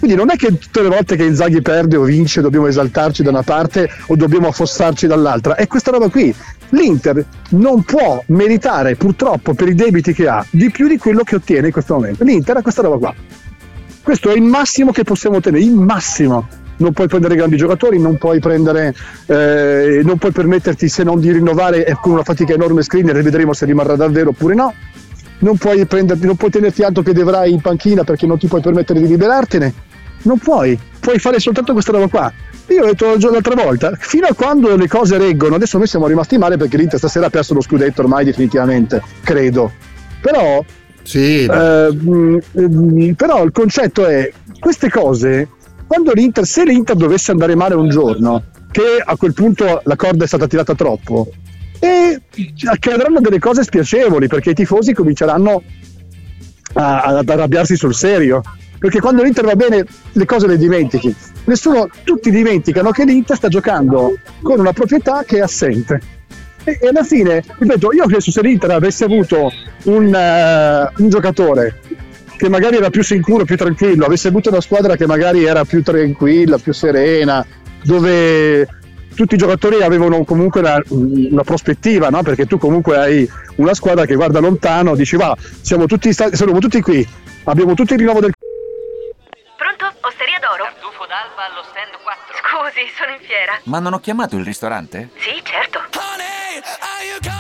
[0.04, 3.30] Quindi non è che tutte le volte che Inzaghi perde o vince dobbiamo esaltarci da
[3.30, 5.56] una parte o dobbiamo affossarci dall'altra.
[5.56, 6.36] È questa roba qui.
[6.72, 11.36] L'Inter non può meritare purtroppo per i debiti che ha di più di quello che
[11.36, 12.26] ottiene in questo momento.
[12.26, 13.16] L'Inter ha questa roba qua.
[14.02, 18.18] Questo è il massimo che possiamo ottenere, il massimo non puoi prendere grandi giocatori, non
[18.18, 18.94] puoi, prendere,
[19.28, 23.54] eh, non puoi permetterti se non di rinnovare con una fatica enorme screener e vedremo
[23.54, 24.74] se rimarrà davvero oppure no.
[25.40, 28.62] Non puoi, prenderti, non puoi tenerti alto che dovrai in panchina perché non ti puoi
[28.62, 29.74] permettere di liberartene.
[30.24, 32.32] Non puoi, puoi fare soltanto questa roba qua.
[32.68, 36.38] Io ho detto l'altra volta, fino a quando le cose reggono, adesso noi siamo rimasti
[36.38, 39.72] male perché l'Inter stasera ha perso lo scudetto ormai definitivamente, credo.
[40.22, 40.64] Però,
[41.04, 41.44] sì.
[41.44, 45.50] eh, mh, mm, però il concetto è, queste cose
[45.94, 50.24] quando l'Inter, se l'Inter dovesse andare male un giorno, che a quel punto la corda
[50.24, 51.30] è stata tirata troppo,
[51.80, 52.22] e
[52.66, 55.62] accadranno delle cose spiacevoli perché i tifosi cominceranno
[56.74, 58.42] a, ad arrabbiarsi sul serio.
[58.78, 61.16] Perché quando l'Inter va bene le cose le dimentichi.
[61.46, 66.02] Nessuno, tutti dimenticano che l'Inter sta giocando con una proprietà che è assente.
[66.66, 69.52] E, e alla fine, ripeto, io penso se l'Inter avesse avuto
[69.84, 71.80] un, uh, un giocatore
[72.36, 75.82] che magari era più sicuro, più tranquillo, avesse avuto una squadra che magari era più
[75.82, 77.46] tranquilla, più serena,
[77.84, 78.68] dove
[79.14, 82.22] tutti i giocatori avevano comunque una, una prospettiva, no?
[82.24, 86.82] perché tu comunque hai una squadra che guarda lontano, dici va, siamo tutti, siamo tutti
[86.82, 87.08] qui,
[87.46, 88.32] abbiamo tutti il rinnovo del...
[89.58, 89.96] Pronto?
[90.02, 90.64] Osteria d'oro?
[90.64, 92.36] Tartufo d'alba allo stand 4.
[92.42, 93.60] Scusi, sono in fiera.
[93.64, 95.10] Ma non ho chiamato il ristorante?
[95.18, 95.94] Sì, certo.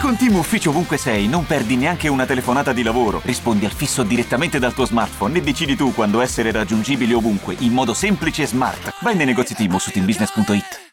[0.01, 3.21] Con Team Ufficio ovunque sei, non perdi neanche una telefonata di lavoro.
[3.23, 7.71] Rispondi al fisso direttamente dal tuo smartphone e decidi tu quando essere raggiungibile ovunque, in
[7.71, 8.95] modo semplice e smart.
[8.99, 10.92] Vai nei negozi Team su teambusiness.it.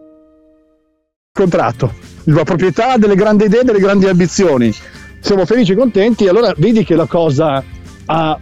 [1.33, 1.93] Contratto,
[2.25, 4.75] la proprietà delle grandi idee, delle grandi ambizioni.
[5.21, 7.63] Siamo felici e contenti, allora vedi che la cosa
[8.05, 8.39] ha,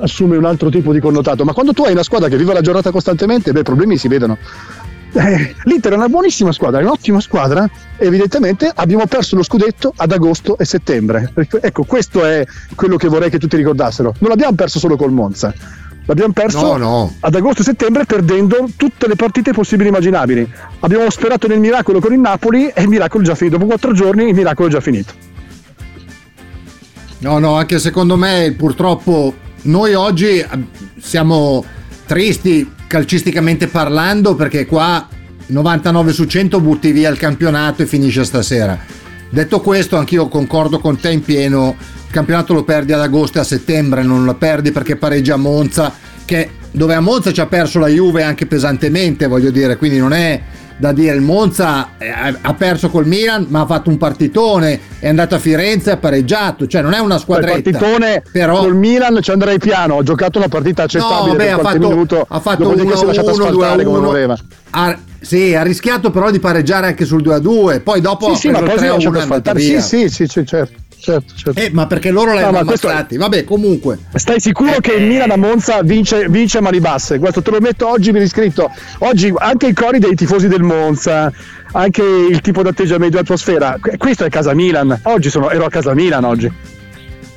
[0.00, 1.44] assume un altro tipo di connotato.
[1.44, 4.08] Ma quando tu hai una squadra che vive la giornata costantemente, beh, i problemi si
[4.08, 4.36] vedono.
[5.12, 7.70] Eh, L'Inter è una buonissima squadra, è un'ottima squadra.
[7.96, 11.32] Evidentemente abbiamo perso lo scudetto ad agosto e settembre.
[11.60, 14.12] Ecco, questo è quello che vorrei che tutti ricordassero.
[14.18, 15.54] Non l'abbiamo perso solo col Monza.
[16.08, 17.14] L'abbiamo perso No, no.
[17.20, 20.50] ad agosto e settembre perdendo tutte le partite possibili e immaginabili.
[20.80, 23.58] Abbiamo sperato nel miracolo con il Napoli e il miracolo è già finito.
[23.58, 25.12] Dopo quattro giorni il miracolo è già finito.
[27.18, 30.48] No, no, anche secondo me purtroppo noi oggi eh,
[30.98, 31.62] siamo
[32.06, 35.06] tristi calcisticamente parlando perché qua
[35.46, 38.78] 99 su 100 butti via il campionato e finisce stasera.
[39.30, 41.76] Detto questo, anch'io concordo con te in pieno.
[42.06, 45.36] Il campionato lo perdi ad agosto e a settembre, non lo perdi perché pareggia a
[45.38, 45.92] Monza,
[46.24, 50.12] che dove a Monza ci ha perso la Juve anche pesantemente, voglio dire, quindi non
[50.12, 50.40] è
[50.78, 52.08] da dire il Monza eh,
[52.40, 55.96] ha perso col Milan ma ha fatto un partitone è andato a Firenze e ha
[55.96, 59.98] pareggiato cioè non è una Il squadretta partitone però col Milan ci andrei piano.
[59.98, 62.24] Ha giocato una partita accettabile No, beh, ha fatto, minuto.
[62.28, 64.36] ha fatto dopodiché si è 1 lasciato 1 2 asfaltare come voleva.
[64.70, 68.40] ha, sì, ha rischiato però di pareggiare anche sul 2 a 2 poi dopo Sì,
[68.40, 69.50] sì, ha ma preso poi si è il 3 a 1 lasciato e è andato
[69.50, 69.58] asfaltare.
[69.60, 69.80] via.
[69.80, 70.78] Sì, sì, sì, sì, certo.
[71.00, 71.60] certo, certo.
[71.60, 74.96] Eh, ma perché loro l'hanno No, ma ammazzati vabbè comunque Stai sicuro che Eh.
[75.00, 77.18] il Milan a Monza vince, vince a mani basse?
[77.18, 78.70] Questo te lo metto oggi, mi riscritto.
[78.98, 81.32] Oggi anche i cori dei tifosi del Monza,
[81.72, 83.76] anche il tipo di atteggiamento di atmosfera.
[83.80, 84.98] que- Questo è casa Milan.
[85.04, 86.50] Oggi sono, ero a casa Milan oggi.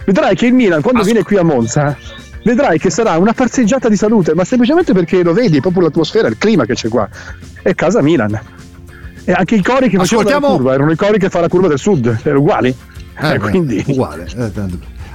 [0.06, 1.96] Vedrai che il Milan quando viene qui a Monza
[2.44, 6.38] vedrai che sarà una parseggiata di salute, ma semplicemente perché lo vedi, proprio l'atmosfera, il
[6.38, 7.08] clima che c'è qua.
[7.62, 8.40] È casa Milan.
[9.24, 11.48] E anche i cori che facevano la Ascoltiamo- curva erano i cori che fa la
[11.48, 12.76] curva del sud, erano uguali.
[13.20, 14.52] Eh, Eh, quindi uguale eh,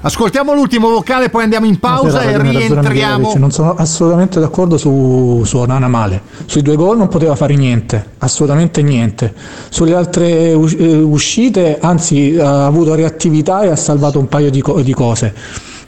[0.02, 3.34] ascoltiamo l'ultimo vocale poi andiamo in pausa Buonasera, e rientriamo.
[3.36, 6.20] Non sono assolutamente d'accordo su, su Onana male.
[6.44, 9.34] Sui due gol non poteva fare niente, assolutamente niente.
[9.70, 14.80] Sulle altre eh, uscite, anzi, ha avuto reattività e ha salvato un paio di, co-
[14.82, 15.34] di cose.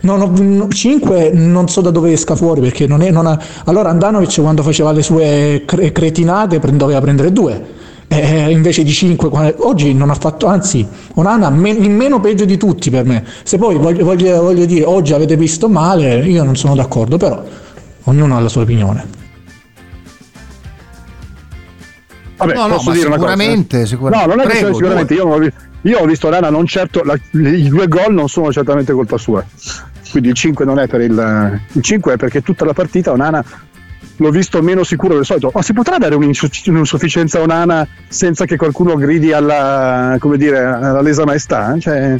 [0.00, 3.90] Non ho, 5 non so da dove esca fuori perché non è, non ha, allora
[3.90, 7.66] Andanovic quando faceva le sue cre- cretinate doveva prendere 2
[8.48, 12.90] invece di 5 oggi non ha fatto anzi Onana me- il meno peggio di tutti
[12.90, 16.74] per me se poi voglio, voglio- voglio dire oggi avete visto male io non sono
[16.76, 17.42] d'accordo però
[18.04, 19.16] ognuno ha la sua opinione
[22.36, 23.28] Vabbè, No, no, posso ma dire una cosa?
[23.30, 24.26] sicuramente, sicuramente.
[24.26, 26.66] No, non è Prego, che sicuramente io, non ho vi- io ho visto Rana non
[26.66, 29.44] certo la- i due gol non sono certamente colpa sua.
[30.10, 33.44] Quindi il 5 non è per il il 5 è perché tutta la partita Onana
[34.16, 35.50] l'ho visto meno sicuro del solito.
[35.54, 41.00] Ma si potrà dare un'insu- un'insufficienza Onana senza che qualcuno gridi alla come dire alla
[41.00, 41.76] lesa maestà?
[41.78, 42.16] Cioè,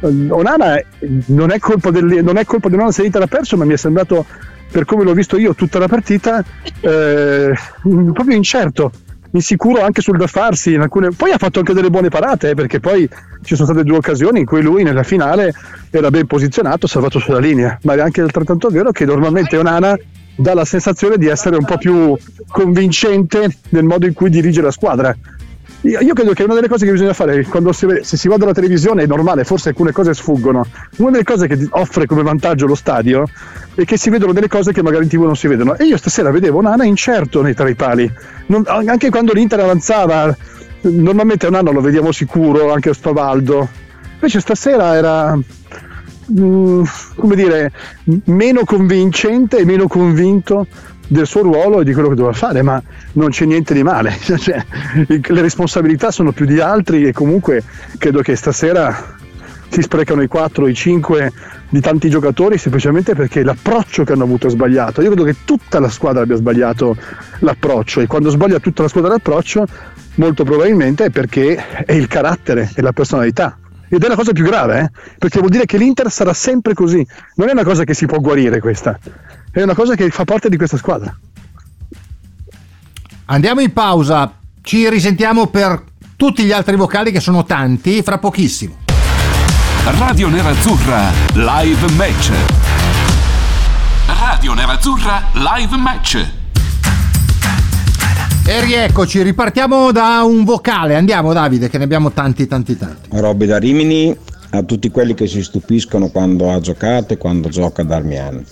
[0.00, 0.80] Onana
[1.26, 3.74] non è colpa del non è colpa di Onana se l'Inter ha perso, ma mi
[3.74, 4.26] è sembrato
[4.70, 6.44] per come l'ho visto io tutta la partita
[6.80, 8.90] eh, proprio incerto
[9.32, 11.10] insicuro anche sul da farsi alcune...
[11.10, 13.08] poi ha fatto anche delle buone parate eh, perché poi
[13.42, 15.52] ci sono state due occasioni in cui lui nella finale
[15.90, 17.78] era ben posizionato salvato sulla linea.
[17.82, 19.96] Ma è anche altrettanto vero che normalmente Onana
[20.36, 22.16] dà la sensazione di essere un po' più
[22.48, 25.16] convincente nel modo in cui dirige la squadra
[25.86, 28.46] io, io credo che una delle cose che bisogna fare quando si, se si guarda
[28.46, 30.66] la televisione è normale, forse alcune cose sfuggono.
[30.96, 33.24] Una delle cose che offre come vantaggio lo stadio
[33.74, 35.76] è che si vedono delle cose che magari in tv non si vedono.
[35.76, 38.10] E io stasera vedevo Nana incerto nei tra i pali.
[38.46, 40.36] Non- anche quando l'Inter avanzava,
[40.82, 43.68] normalmente Nana lo vediamo sicuro, anche Spavaldo.
[44.14, 45.38] Invece stasera era
[46.32, 46.82] mm,
[47.16, 47.72] come dire
[48.24, 50.66] meno convincente e meno convinto
[51.08, 54.14] del suo ruolo e di quello che doveva fare, ma non c'è niente di male.
[54.36, 54.64] Cioè,
[55.06, 57.62] le responsabilità sono più di altri e comunque
[57.98, 59.14] credo che stasera
[59.68, 61.32] si sprecano i 4, i 5
[61.68, 65.00] di tanti giocatori semplicemente perché l'approccio che hanno avuto è sbagliato.
[65.02, 66.96] Io credo che tutta la squadra abbia sbagliato
[67.40, 69.66] l'approccio e quando sbaglia tutta la squadra l'approccio
[70.16, 73.58] molto probabilmente è perché è il carattere e la personalità.
[73.88, 74.90] Ed è la cosa più grave, eh?
[75.18, 77.06] perché vuol dire che l'Inter sarà sempre così.
[77.36, 78.98] Non è una cosa che si può guarire questa,
[79.60, 81.16] è una cosa che fa parte di questa squadra.
[83.24, 85.82] Andiamo in pausa, ci risentiamo per
[86.14, 88.76] tutti gli altri vocali che sono tanti fra pochissimo.
[89.98, 92.32] Radio Nerazzurra Live Match.
[94.06, 96.30] Radio Nerazzurra Live Match.
[98.44, 100.96] E rieccoci, ripartiamo da un vocale.
[100.96, 103.08] Andiamo Davide, che ne abbiamo tanti, tanti, tanti.
[103.10, 104.14] Robby da Rimini
[104.50, 108.44] a tutti quelli che si stupiscono quando ha giocato e quando gioca Darmian.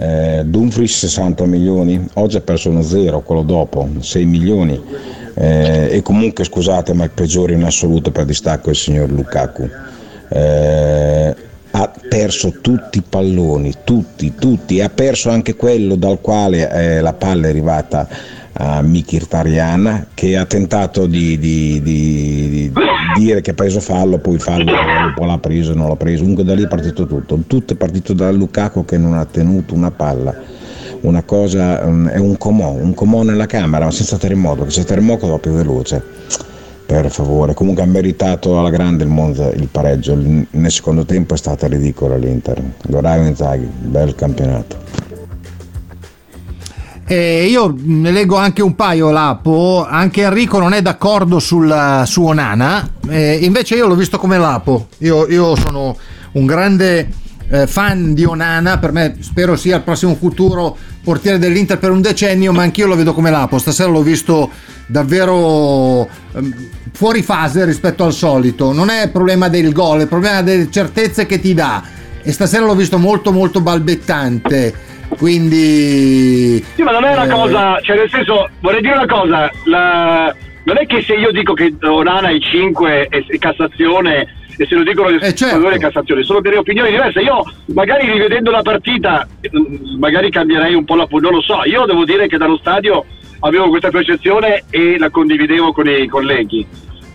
[0.00, 4.80] Eh, Dumfries 60 milioni, oggi ha perso uno zero, quello dopo 6 milioni.
[5.34, 9.68] Eh, e comunque scusate, ma il peggiore in assoluto per distacco è il signor Lukaku.
[10.28, 11.34] Eh,
[11.70, 17.12] ha perso tutti i palloni, tutti, tutti, ha perso anche quello dal quale eh, la
[17.12, 18.08] palla è arrivata
[18.52, 22.72] a Mkhitaryan che ha tentato di, di, di, di,
[23.18, 26.44] dire che ha preso fallo, poi fallo un po' l'ha preso, non l'ha preso, comunque
[26.44, 29.90] da lì è partito tutto, tutto è partito da Lukaku che non ha tenuto una
[29.90, 30.34] palla,
[31.00, 35.26] una cosa, è un comò, un comò nella camera, ma senza terremoto, che se terremoto
[35.26, 36.02] va più veloce,
[36.86, 41.36] per favore, comunque ha meritato alla grande il Monza il pareggio, nel secondo tempo è
[41.36, 44.97] stata ridicola l'Inter, Goraio Inzaghi, bel campionato.
[47.10, 49.86] Eh, io ne leggo anche un paio, Lapo.
[49.88, 52.86] Anche Enrico non è d'accordo sul, su Onana.
[53.08, 54.88] Eh, invece io l'ho visto come Lapo.
[54.98, 55.96] Io, io sono
[56.32, 57.08] un grande
[57.48, 58.76] eh, fan di Onana.
[58.76, 62.52] Per me spero sia il prossimo futuro portiere dell'Inter per un decennio.
[62.52, 63.56] Ma anch'io lo vedo come Lapo.
[63.56, 64.50] Stasera l'ho visto
[64.86, 66.54] davvero ehm,
[66.92, 68.74] fuori fase rispetto al solito.
[68.74, 71.82] Non è problema del gol, è problema delle certezze che ti dà.
[72.22, 77.30] E stasera l'ho visto molto, molto balbettante quindi sì ma non è una eh...
[77.30, 80.34] cosa cioè nel senso vorrei dire una cosa la...
[80.64, 84.82] non è che se io dico che Onana è 5 e, Cassazione e se lo
[84.82, 85.68] dicono gli eh certo.
[85.68, 87.20] è Cassazione sono delle opinioni diverse.
[87.20, 89.26] Io magari rivedendo la partita
[89.98, 93.04] magari cambierei un po' la non lo so io devo dire che dallo stadio
[93.40, 96.66] avevo questa percezione e la condividevo con i colleghi.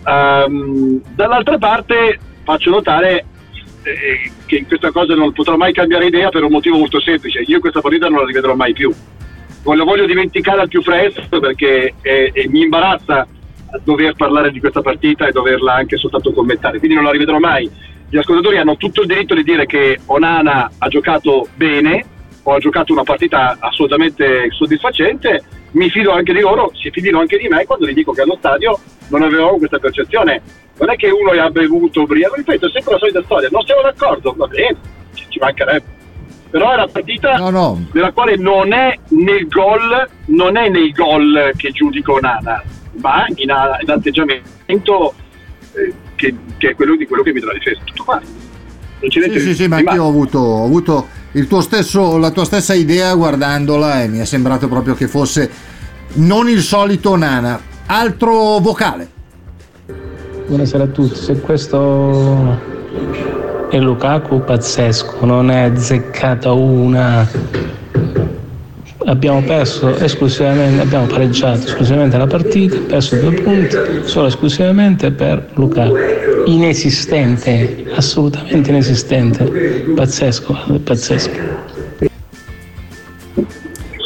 [0.04, 3.26] Um, dall'altra parte faccio notare
[4.46, 7.42] che in questa cosa non potrò mai cambiare idea per un motivo molto semplice.
[7.46, 8.92] Io questa partita non la rivedrò mai più.
[9.64, 13.26] Non la voglio dimenticare al più presto perché eh, eh, mi imbarazza
[13.82, 16.78] dover parlare di questa partita e doverla anche soltanto commentare.
[16.78, 17.70] Quindi non la rivedrò mai.
[18.08, 22.04] Gli ascoltatori hanno tutto il diritto di dire che Onana ha giocato bene
[22.42, 25.42] o ha giocato una partita assolutamente soddisfacente.
[25.72, 28.36] Mi fido anche di loro, si fidino anche di me quando gli dico che allo
[28.38, 30.42] stadio non avevamo questa percezione
[30.78, 33.82] non è che uno ha bevuto ubriaco, ripeto, è sempre la solita storia, non siamo
[33.82, 34.76] d'accordo, va bene,
[35.14, 36.02] ci, ci mancherebbe.
[36.50, 37.86] Però è una partita no, no.
[37.92, 42.62] nella quale non è nel gol, non è nei gol che giudico Nana,
[43.00, 45.14] ma in, in atteggiamento
[45.72, 47.80] eh, che, che, è quello di quello che mi dà la difesa.
[47.84, 48.20] Tutto qua.
[49.00, 51.08] Sì, sì, sì, ma anch'io ho avuto, ho avuto
[51.60, 55.50] stesso, la tua stessa idea guardandola e mi è sembrato proprio che fosse
[56.14, 57.60] non il solito Nana.
[57.86, 59.13] Altro vocale.
[60.46, 62.60] Buonasera a tutti, se questo
[63.70, 67.26] è Lukaku pazzesco, non è azzeccata una.
[69.06, 75.96] Abbiamo perso esclusivamente, abbiamo pareggiato esclusivamente la partita, perso due punti, solo esclusivamente per Lukaku.
[76.44, 79.44] Inesistente, assolutamente inesistente.
[79.94, 81.62] Pazzesco, pazzesco.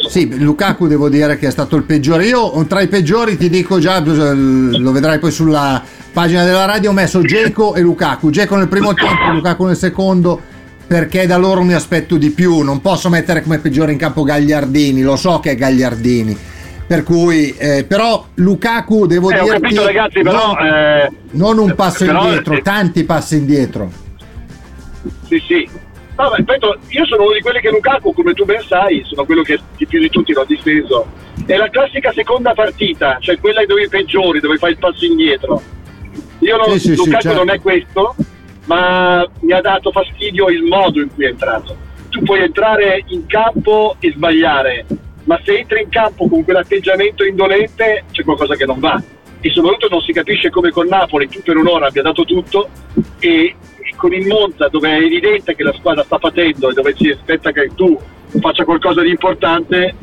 [0.07, 2.25] Sì, Lukaku devo dire che è stato il peggiore.
[2.25, 6.93] Io tra i peggiori ti dico già, lo vedrai poi sulla pagina della radio ho
[6.93, 8.29] messo Geco e Lukaku.
[8.29, 10.41] Geco nel primo tempo, Lukaku nel secondo
[10.85, 12.59] perché da loro mi aspetto di più.
[12.59, 16.37] Non posso mettere come peggiore in campo Gagliardini, lo so che è Gagliardini.
[16.85, 19.45] Per cui, eh, però, Lukaku devo eh, dire.
[19.45, 20.47] Ho capito, ragazzi, però.
[20.47, 23.89] No, eh, non un passo però, indietro, eh, tanti passi indietro.
[25.25, 25.69] Sì, sì.
[26.17, 29.41] No, ripeto, io sono uno di quelli che Lukaku, come tu ben sai, sono quello
[29.41, 31.07] che di più di tutti l'ho difeso.
[31.45, 35.77] È la classica seconda partita, cioè quella dove i peggiori, dove fai il passo indietro
[36.39, 37.37] io non, sì, sì, Lukaku certo.
[37.37, 38.15] non è questo,
[38.65, 41.75] ma mi ha dato fastidio il modo in cui è entrato.
[42.09, 44.85] Tu puoi entrare in campo e sbagliare,
[45.25, 49.01] ma se entri in campo con quell'atteggiamento indolente c'è qualcosa che non va.
[49.41, 52.67] E soprattutto non si capisce come con Napoli tu per un'ora abbia dato tutto
[53.19, 56.93] e, e con il Monza dove è evidente che la squadra sta patendo e dove
[56.97, 57.97] si aspetta che tu
[58.41, 59.95] faccia qualcosa di importante, eh,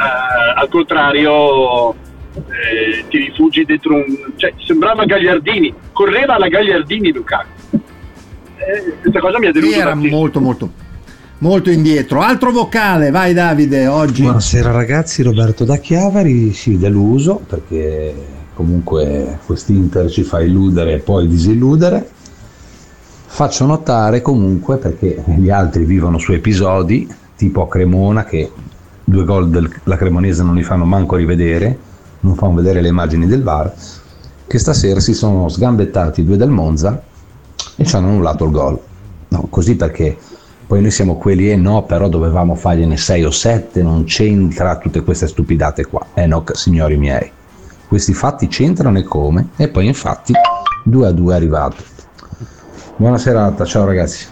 [0.54, 1.94] al contrario
[2.36, 4.04] eh, ti rifugi dentro un...
[4.36, 7.46] cioè sembrava Gagliardini, correva alla Gagliardini Lukaku.
[7.70, 9.74] Eh, questa cosa mi ha deluso.
[9.74, 10.18] Era tantissimo.
[10.18, 10.70] molto molto
[11.38, 12.20] molto indietro.
[12.20, 14.22] Altro vocale, vai Davide, oggi.
[14.22, 18.14] Buonasera ragazzi, Roberto da Chiavari, sì, deluso perché
[18.54, 22.10] comunque quest'Inter ci fa illudere e poi disilludere.
[23.26, 27.06] Faccio notare comunque perché gli altri vivono su episodi
[27.36, 28.50] tipo a Cremona che
[29.04, 31.78] due gol della Cremonese non li fanno manco rivedere
[32.26, 33.72] non fanno vedere le immagini del VAR,
[34.46, 37.00] che stasera si sono sgambettati due del Monza
[37.76, 38.78] e ci hanno annullato il gol.
[39.28, 40.16] no, così perché
[40.66, 45.02] poi noi siamo quelli e no, però dovevamo fargliene 6 o 7, non c'entra tutte
[45.02, 46.04] queste stupidate qua.
[46.14, 47.30] Eh no, signori miei,
[47.86, 49.50] questi fatti c'entrano e come?
[49.56, 50.32] E poi infatti
[50.82, 51.76] 2 a 2 è arrivato.
[52.96, 54.26] Buona serata, ciao ragazzi.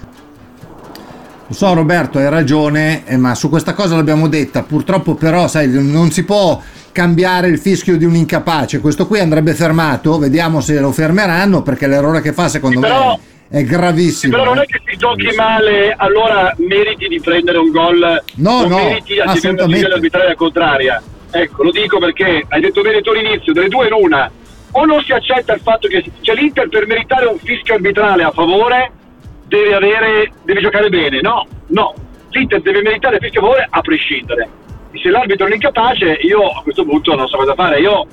[1.47, 5.69] Lo so Roberto, hai ragione, eh, ma su questa cosa l'abbiamo detta, purtroppo però, sai,
[5.71, 6.61] non si può
[6.95, 11.89] cambiare il fischio di un incapace, questo qui andrebbe fermato, vediamo se lo fermeranno perché
[11.89, 14.37] l'errore che fa secondo Però- me è gravissimo.
[14.37, 14.63] Però non eh.
[14.63, 19.19] è che se giochi male, allora meriti di prendere un gol No, o no, meriti
[19.19, 19.89] assolutamente.
[19.89, 21.03] l'arbitraria contraria.
[21.33, 24.31] Ecco, lo dico perché hai detto bene tu all'inizio, delle due in una.
[24.71, 28.31] O non si accetta il fatto che cioè, l'Inter per meritare un fischio arbitrale a
[28.31, 28.91] favore
[29.47, 31.21] deve avere deve giocare bene.
[31.21, 31.93] No, no.
[32.31, 34.49] L'Inter deve meritare il fischio a favore a prescindere.
[35.01, 37.81] Se l'arbitro è incapace, io a questo punto non so cosa fare.
[37.81, 38.07] Io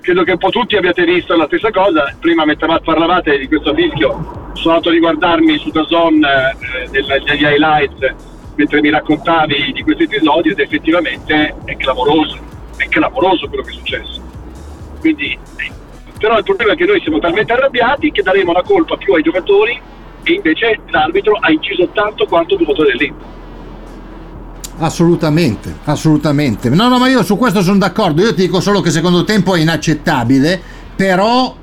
[0.00, 2.14] credo che un po' tutti abbiate visto la stessa cosa.
[2.20, 8.14] Prima mentre parlavate di questo fischio, sono andato a riguardarmi su Dazon eh, degli highlights
[8.56, 12.38] mentre mi raccontavi di questo episodio ed effettivamente è clamoroso,
[12.76, 14.22] è clamoroso quello che è successo.
[15.00, 15.70] Quindi, eh,
[16.18, 19.22] però il problema è che noi siamo talmente arrabbiati che daremo la colpa più ai
[19.22, 19.78] giocatori
[20.22, 23.34] e invece l'arbitro ha inciso tanto quanto il giocatore dell'Inter.
[24.78, 26.68] Assolutamente, assolutamente.
[26.68, 28.22] No, no, ma io su questo sono d'accordo.
[28.22, 30.60] Io ti dico solo che secondo tempo è inaccettabile,
[30.94, 31.54] però,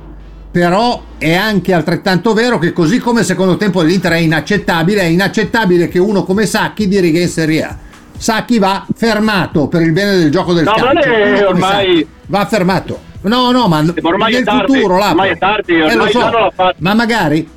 [0.51, 5.05] però è anche altrettanto vero che così come il secondo tempo dell'Inter è inaccettabile, è
[5.05, 7.77] inaccettabile che uno come Sacchi diriga in Serie A.
[8.17, 10.93] Sacchi va fermato per il bene del gioco del No, calcio.
[10.93, 12.99] ma è come ormai- Va fermato.
[13.23, 15.09] No, no, ma ormai è nel tardi, futuro là.
[15.09, 16.75] ormai è tardi, Eh, ormai so, l'ha fatto.
[16.79, 17.47] ma magari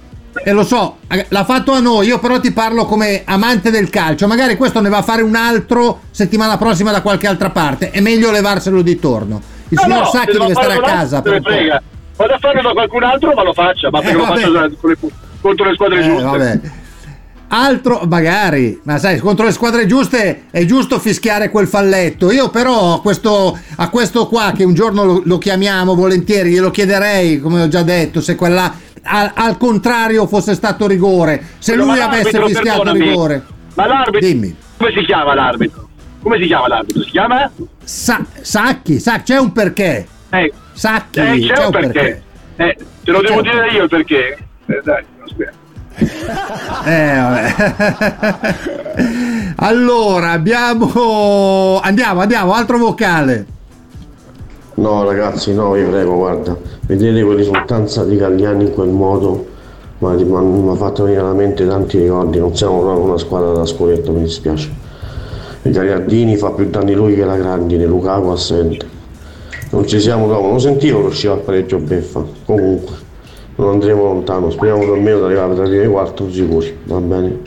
[0.44, 4.26] e lo so, l'ha fatto a noi, io però ti parlo come amante del calcio,
[4.26, 8.00] magari questo ne va a fare un altro settimana prossima da qualche altra parte, è
[8.00, 9.40] meglio levarselo di torno.
[9.68, 11.82] Il No, signor no, Sacchi lo deve stare a casa per frega.
[12.16, 14.70] Vado a farlo da qualcun altro, ma lo faccia, ma Eh, perché lo vabbè.
[14.80, 14.96] con le-
[15.40, 16.22] contro le squadre Eh, giuste.
[16.22, 16.60] vabbè.
[17.48, 22.32] Altro, magari, ma sai, contro le squadre giuste è giusto fischiare quel falletto.
[22.32, 26.72] Io però a questo, a questo qua, che un giorno lo, lo chiamiamo volentieri, glielo
[26.72, 28.72] chiederei, come ho già detto, se quella
[29.06, 31.42] al, al contrario fosse stato rigore.
[31.58, 33.42] Se lui ma avesse fischiato rigore.
[33.74, 34.56] Ma l'arbitro, Dimmi.
[34.76, 35.88] come si chiama l'arbitro?
[36.22, 37.02] Come si chiama l'arbitro?
[37.02, 37.50] Si chiama?
[37.84, 40.06] Sa- Sacchi, Sacchi, c'è un perché.
[40.30, 42.22] Eh, Sacchi, eh, c'è un perché.
[42.56, 44.38] Eh, te lo C'è devo dire io il perché.
[44.66, 45.64] Eh, dai, aspetta.
[46.84, 48.54] Eh, vabbè.
[49.56, 51.80] allora, abbiamo.
[51.80, 53.46] Andiamo, andiamo, altro vocale.
[54.78, 59.46] No ragazzi, no, vi prego, guarda, vedere quell'esultanza di Gagliani in quel modo
[59.98, 64.12] mi ha fatto venire alla mente tanti ricordi, non siamo proprio una squadra da scudetto,
[64.12, 64.70] mi dispiace.
[65.62, 68.86] I Gagliardini fa più danni lui che la grandine, Lukaku assente.
[69.70, 72.22] Non ci siamo proprio, non sentivo che usciva al pareggio beffa.
[72.44, 72.96] Comunque,
[73.56, 77.38] non andremo lontano, speriamo almeno di arrivare arrivare ai quarto sicuri, va bene?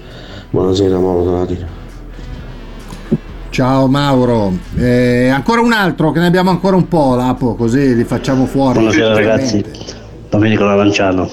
[0.50, 1.79] Buonasera Mauro Tratina.
[3.60, 4.58] Ciao Mauro.
[4.78, 8.80] Eh, ancora un altro, che ne abbiamo ancora un po', Lapo, così li facciamo fuori.
[8.80, 9.62] Buonasera ragazzi,
[10.30, 11.30] Domenico Lavanciano.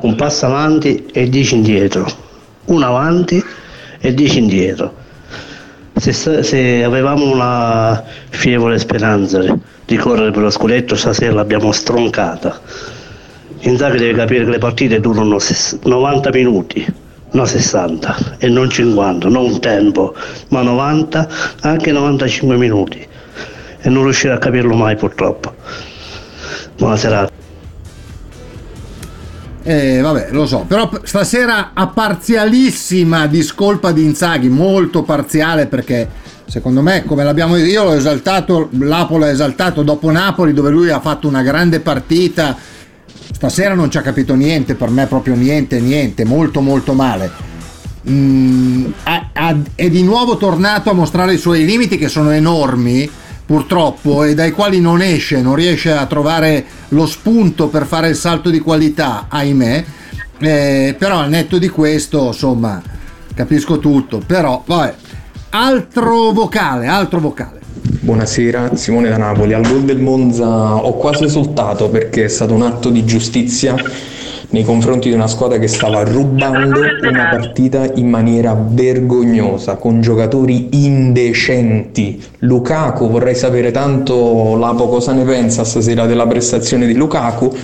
[0.00, 2.04] Un passo avanti e 10 indietro,
[2.64, 3.40] uno avanti
[4.00, 4.92] e 10 indietro.
[5.94, 6.12] Se,
[6.42, 9.38] se avevamo una fievole speranza
[9.84, 12.60] di correre per lo scudetto, stasera l'abbiamo stroncata.
[13.60, 16.84] Inzaghi deve capire che le partite durano ses- 90 minuti,
[17.34, 20.14] no 60, e non 50, non un tempo,
[20.48, 21.28] ma 90,
[21.60, 23.06] anche 95 minuti.
[23.80, 25.52] E non riuscirà a capirlo mai purtroppo.
[26.76, 27.32] Buona serata.
[29.66, 36.06] Eh, vabbè, lo so, però stasera a parzialissima discolpa di Inzaghi, molto parziale perché
[36.46, 41.00] secondo me, come l'abbiamo io l'ho esaltato, Lapo l'ha esaltato dopo Napoli dove lui ha
[41.00, 42.56] fatto una grande partita.
[43.32, 47.30] Stasera non ci ha capito niente, per me proprio niente, niente, molto molto male.
[48.08, 53.10] Mm, ha- ha- è di nuovo tornato a mostrare i suoi limiti che sono enormi
[53.46, 58.16] purtroppo e dai quali non esce, non riesce a trovare lo spunto per fare il
[58.16, 59.84] salto di qualità, ahimè.
[60.38, 62.82] Eh, però al netto di questo, insomma,
[63.34, 64.20] capisco tutto.
[64.24, 64.94] Però, vabbè,
[65.50, 67.60] altro vocale, altro vocale.
[68.04, 69.54] Buonasera, Simone da Napoli.
[69.54, 73.74] Al gol del Monza ho quasi esultato perché è stato un atto di giustizia
[74.50, 80.68] nei confronti di una squadra che stava rubando una partita in maniera vergognosa, con giocatori
[80.72, 82.22] indecenti.
[82.40, 87.56] Lukaku, vorrei sapere tanto Lapo cosa ne pensa stasera della prestazione di Lukaku,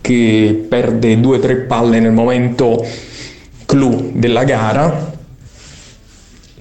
[0.00, 2.82] che perde due o tre palle nel momento
[3.66, 5.11] clou della gara.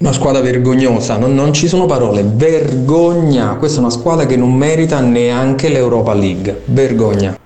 [0.02, 3.56] Una squadra vergognosa, non, non ci sono parole, vergogna.
[3.56, 6.64] Questa è una squadra che non merita neanche l'Europa League.
[6.66, 7.38] Vergogna.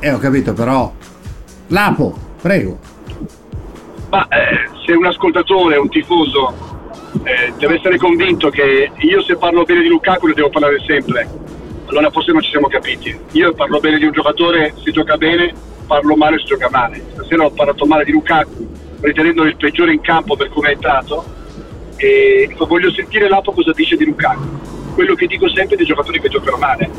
[0.00, 0.92] Eh, ho capito, però.
[1.68, 2.78] Lapo, Prego.
[4.08, 6.52] Ma eh, se un ascoltatore, un tifoso,
[7.22, 11.28] eh, deve essere convinto che io se parlo bene di Lukaku ne devo parlare sempre,
[11.86, 13.16] allora forse non ci siamo capiti.
[13.32, 15.52] Io parlo bene di un giocatore se gioca bene,
[15.86, 17.02] parlo male se gioca male.
[17.12, 18.68] Stasera ho parlato male di Lukaku,
[19.00, 21.24] ritenendolo il peggiore in campo per come è entrato,
[21.96, 24.94] e voglio sentire Lapo cosa dice di Lukaku.
[24.94, 26.90] Quello che dico sempre dei giocatori che giocano male.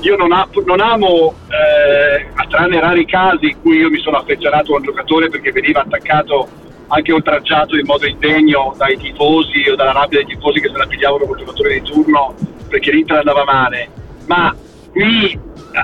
[0.00, 4.16] Io non, ha, non amo, eh, a tranne rari casi in cui io mi sono
[4.16, 6.48] affezionato a un giocatore perché veniva attaccato
[6.88, 10.86] anche oltraggiato in modo indegno dai tifosi o dalla rabbia dei tifosi che se la
[10.86, 12.34] pigliavano col giocatore di turno
[12.68, 13.88] perché l'Inter andava male.
[14.26, 14.54] Ma
[14.90, 15.38] qui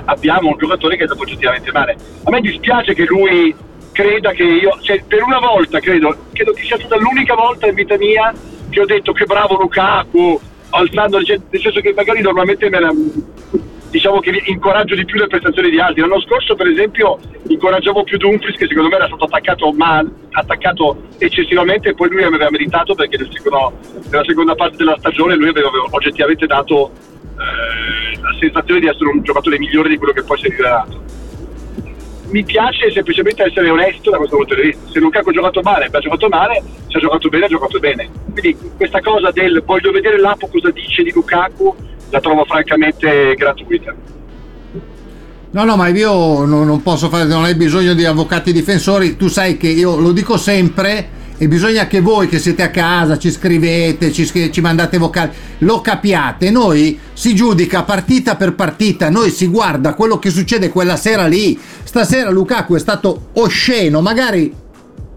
[0.05, 1.95] abbiamo un giocatore che è andato oggettivamente male.
[2.23, 3.55] A me dispiace che lui
[3.97, 7.73] creda che io, cioè per una volta credo, credo che sia stata l'unica volta in
[7.73, 8.31] vita mia
[8.69, 10.39] che ho detto che bravo Lukaku,
[10.69, 12.93] alzando, nel senso che magari normalmente me la,
[13.89, 16.01] diciamo che incoraggio di più le prestazioni di altri.
[16.01, 17.17] L'anno scorso, per esempio,
[17.47, 22.21] incoraggiavo più Dumfries, che secondo me era stato attaccato, mal, attaccato eccessivamente, e poi lui
[22.21, 23.79] aveva meritato perché nel secondo,
[24.11, 29.23] nella seconda parte della stagione lui aveva oggettivamente dato eh, la sensazione di essere un
[29.23, 31.06] giocatore migliore di quello che poi si è rivelato.
[32.29, 34.89] Mi piace semplicemente essere onesto da questo punto di vista.
[34.91, 38.09] Se Lukaku ha giocato male, ha giocato male, se ha giocato bene, ha giocato bene.
[38.31, 41.75] Quindi questa cosa del voglio vedere l'Apo cosa dice di Lukaku
[42.09, 43.95] la trovo francamente gratuita.
[45.49, 49.27] No, no, ma io non, non, posso fare, non hai bisogno di avvocati difensori, tu
[49.27, 53.29] sai che io lo dico sempre e bisogna che voi che siete a casa ci
[53.29, 59.47] scrivete, ci, ci mandate vocali, lo capiate, noi si giudica partita per partita, noi si
[59.47, 64.51] guarda quello che succede quella sera lì, stasera Lukaku è stato osceno, magari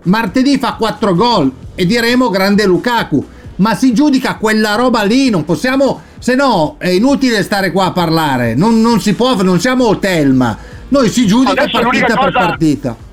[0.05, 3.25] martedì fa 4 gol e diremo grande Lukaku,
[3.57, 7.93] ma si giudica quella roba lì, non possiamo se no è inutile stare qua a
[7.93, 10.57] parlare, non, non si può, non siamo Telma,
[10.89, 13.09] noi si giudica Adesso partita per partita.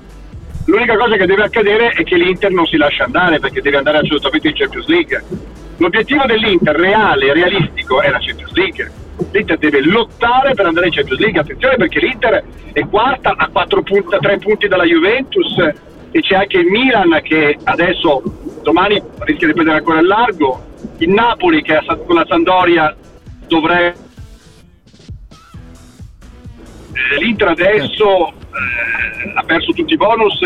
[0.68, 3.98] L'unica cosa che deve accadere è che l'Inter non si lascia andare perché deve andare
[3.98, 5.24] assolutamente in Champions League.
[5.78, 8.92] L'obiettivo dell'Inter reale, realistico, è la Champions League.
[9.32, 11.40] L'Inter deve lottare per andare in Champions League.
[11.40, 12.44] Attenzione perché l'Inter
[12.74, 15.56] è quarta a, 4 punti, a 3 punti dalla Juventus
[16.10, 18.22] e c'è anche il Milan che adesso
[18.62, 20.66] domani rischia di prendere ancora il largo
[20.98, 22.94] il Napoli che con la Sandoria
[23.46, 23.96] dovrebbe
[26.92, 30.38] eh, l'Inter adesso eh, ha perso tutti i bonus.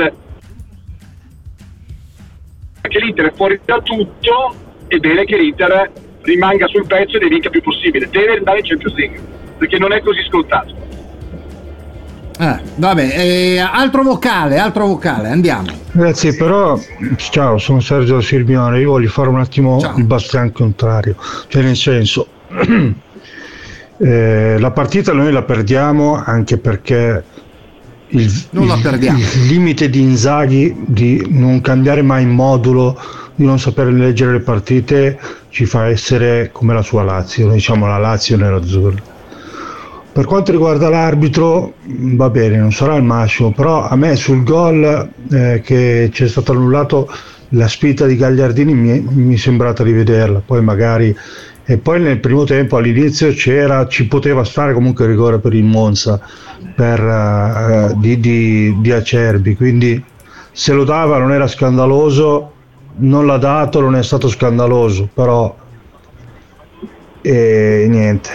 [2.80, 4.54] Perché l'Inter è fuori da tutto
[4.86, 5.90] è bene che l'Inter
[6.22, 8.08] rimanga sul pezzo e ne vinca più possibile.
[8.10, 9.20] Deve andare in Champions League
[9.58, 10.82] perché non è così scontato.
[12.38, 15.68] Eh, vabbè, eh, altro vocale, altro vocale, andiamo.
[15.92, 16.78] Grazie, però,
[17.16, 19.96] ciao, sono Sergio Sirmione, io voglio fare un attimo ciao.
[19.96, 21.14] il bastian contrario,
[21.48, 22.26] cioè nel senso,
[23.98, 27.22] eh, la partita noi la perdiamo anche perché
[28.12, 32.98] il, il, il, limite di Inzaghi di non cambiare mai modulo,
[33.34, 35.18] di non sapere leggere le partite,
[35.50, 39.10] ci fa essere come la sua Lazio, diciamo la Lazio nell'azzurro
[40.12, 45.08] per quanto riguarda l'arbitro, va bene, non sarà il massimo, però a me sul gol
[45.30, 47.10] eh, che c'è stato annullato
[47.50, 51.16] la spinta di Gagliardini mi, mi è sembrata di vederla, poi magari
[51.64, 55.64] e poi nel primo tempo all'inizio c'era, ci poteva stare comunque il rigore per il
[55.64, 56.20] Monza
[56.74, 60.02] per, uh, di, di, di, Acerbi, quindi
[60.50, 62.52] se lo dava non era scandaloso,
[62.96, 65.56] non l'ha dato, non è stato scandaloso, però
[67.22, 68.30] e niente.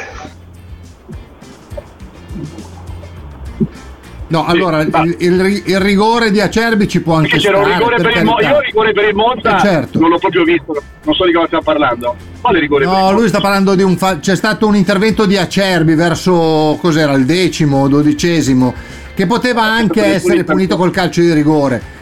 [4.30, 7.57] No, allora il, il, il, rigore di Acerbi ci può anche stare.
[7.57, 9.99] Un rigore per, per il io il rigore per il Monza eh, certo.
[9.99, 12.15] non l'ho proprio visto, non so di cosa stiamo parlando.
[12.41, 15.95] Quale rigore no, lui sta parlando di un fa- c'è stato un intervento di Acerbi
[15.95, 18.73] verso cos'era il decimo o dodicesimo
[19.15, 21.95] che poteva anche essere punito col calcio di rigore.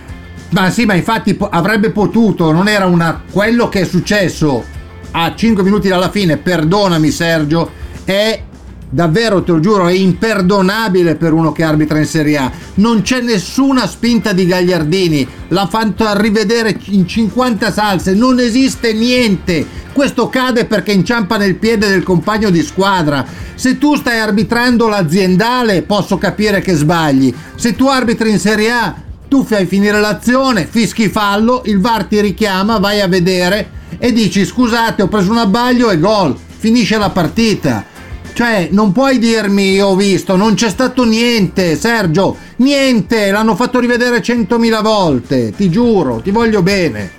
[0.50, 4.64] Ma sì, ma infatti po- avrebbe potuto, non era una quello che è successo
[5.12, 7.72] a 5 minuti dalla fine, perdonami Sergio,
[8.04, 8.42] è
[8.90, 12.52] davvero te lo giuro è imperdonabile per uno che arbitra in Serie A.
[12.76, 15.28] Non c'è nessuna spinta di Gagliardini.
[15.50, 18.14] L'ha fatto rivedere in 50 salse.
[18.14, 19.84] Non esiste niente.
[19.92, 23.26] Questo cade perché inciampa nel piede del compagno di squadra.
[23.56, 27.34] Se tu stai arbitrando l'aziendale posso capire che sbagli.
[27.56, 28.96] Se tu arbitri in Serie A
[29.28, 34.46] tu fai finire l'azione fischi fallo il VAR ti richiama vai a vedere e dici
[34.46, 36.38] scusate ho preso un abbaglio e gol.
[36.58, 37.94] Finisce la partita
[38.36, 44.22] cioè, non puoi dirmi ho visto, non c'è stato niente, Sergio, niente, l'hanno fatto rivedere
[44.22, 47.10] centomila volte, ti giuro, ti voglio bene.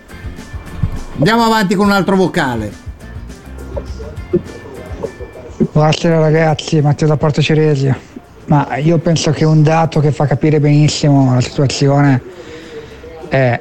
[1.17, 2.71] Andiamo avanti con un altro vocale.
[5.73, 7.99] Buonasera ragazzi, Matteo da Porto Ceresia.
[8.45, 12.21] Ma io penso che un dato che fa capire benissimo la situazione
[13.29, 13.59] è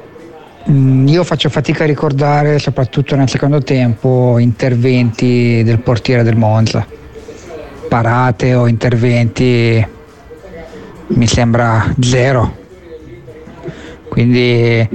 [0.70, 7.04] mm, io faccio fatica a ricordare, soprattutto nel secondo tempo, interventi del portiere del Monza.
[7.88, 9.86] Parate o interventi
[11.08, 12.56] mi sembra zero.
[14.08, 14.88] Quindi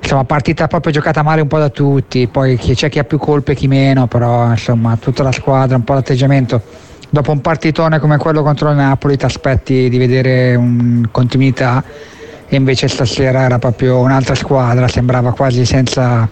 [0.00, 3.52] insomma partita proprio giocata male un po' da tutti, poi c'è chi ha più colpe
[3.52, 6.62] e chi meno, però insomma tutta la squadra, un po' l'atteggiamento.
[7.10, 11.82] Dopo un partitone come quello contro il Napoli ti aspetti di vedere un continuità
[12.46, 16.28] e invece stasera era proprio un'altra squadra, sembrava quasi senza,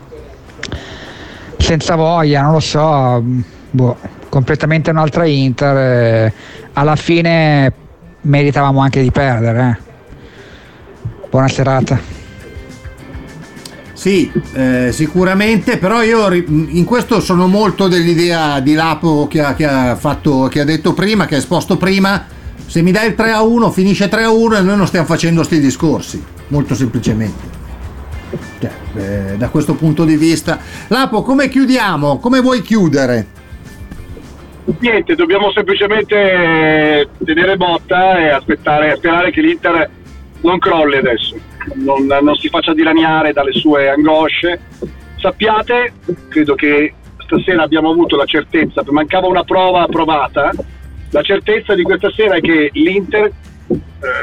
[1.57, 3.23] senza voglia, non lo so,
[3.71, 3.97] boh,
[4.33, 5.77] completamente un'altra Inter.
[5.77, 6.33] eh,
[6.73, 7.71] alla fine
[8.23, 9.79] meritavamo anche di perdere.
[9.79, 11.29] eh.
[11.29, 12.01] Buona serata.
[13.93, 19.67] Sì, eh, sicuramente, però io in questo sono molto dell'idea di Lapo che ha, che
[19.67, 22.25] ha fatto, che ha detto prima, che ha esposto prima.
[22.65, 25.07] Se mi dai il 3 a 1, finisce 3 a 1 e noi non stiamo
[25.07, 27.61] facendo questi discorsi, molto semplicemente.
[28.59, 30.59] Cioè, eh, da questo punto di vista.
[30.89, 32.19] Lapo, come chiudiamo?
[32.19, 33.41] Come vuoi chiudere?
[34.65, 39.91] Niente, dobbiamo semplicemente tenere botta e aspettare, sperare che l'Inter
[40.43, 41.37] non crolli adesso,
[41.75, 44.61] non, non si faccia dilaniare dalle sue angosce.
[45.19, 45.93] Sappiate,
[46.29, 50.53] credo che stasera abbiamo avuto la certezza, mancava una prova approvata,
[51.11, 53.79] la certezza di questa sera è che l'Inter, eh,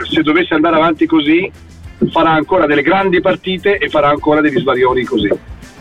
[0.09, 1.51] se dovesse andare avanti così,
[2.11, 5.29] farà ancora delle grandi partite e farà ancora degli svarioni così.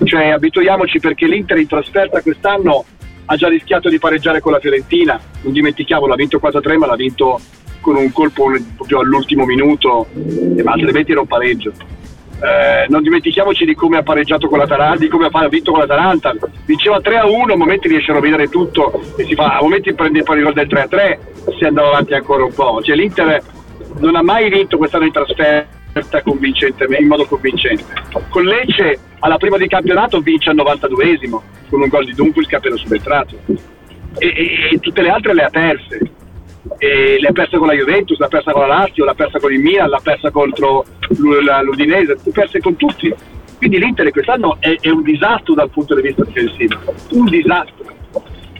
[0.03, 2.85] Cioè abituiamoci perché l'Inter in trasferta quest'anno
[3.31, 6.97] ha già rischiato di pareggiare con la Fiorentina, non dimentichiamolo, ha vinto 4-3 ma l'ha
[6.97, 7.39] vinto
[7.81, 10.07] con un colpo proprio all'ultimo minuto,
[10.63, 11.73] ma altrimenti era un pareggio.
[12.41, 16.35] Eh, non dimentichiamoci di come ha pareggiato con l'Atalanta, di come ha vinto con l'Atalanta.
[16.65, 19.93] Vinceva 3 a 1, a momenti riesce a rovinare tutto e si fa, a momenti
[19.93, 21.21] prende poi il gol del 3 a 3
[21.59, 22.81] se andava avanti ancora un po'.
[22.83, 23.43] Cioè, L'Inter
[23.99, 25.78] non ha mai vinto quest'anno in trasferta
[26.99, 27.85] in modo convincente.
[28.29, 32.55] Con Lecce alla prima di campionato vince al 92esimo con un gol di Dumfries che
[32.55, 33.37] ha appena subentrato.
[33.47, 35.99] E, e- e tutte le altre le ha perse.
[36.79, 39.53] E le ha perse con la Juventus, l'ha persa con la Lazio, l'ha persa con
[39.53, 43.13] il Milan, l'ha persa contro l'Udinese, le ha perse con tutti.
[43.57, 46.79] Quindi l'Inter quest'anno è, è un disastro dal punto di vista difensivo,
[47.11, 47.87] un disastro.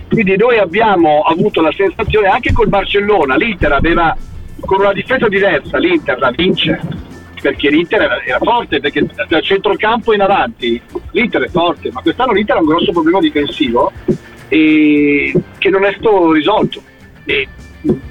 [0.09, 4.17] Quindi noi abbiamo avuto la sensazione anche col Barcellona, l'Inter aveva
[4.61, 6.81] con una difesa diversa, l'Inter la vince,
[7.41, 10.81] perché l'Inter era, era forte, perché dal centrocampo in avanti
[11.13, 13.93] l'Inter è forte, ma quest'anno l'Inter ha un grosso problema difensivo
[14.49, 16.83] e- che non è stato risolto.
[17.25, 17.47] E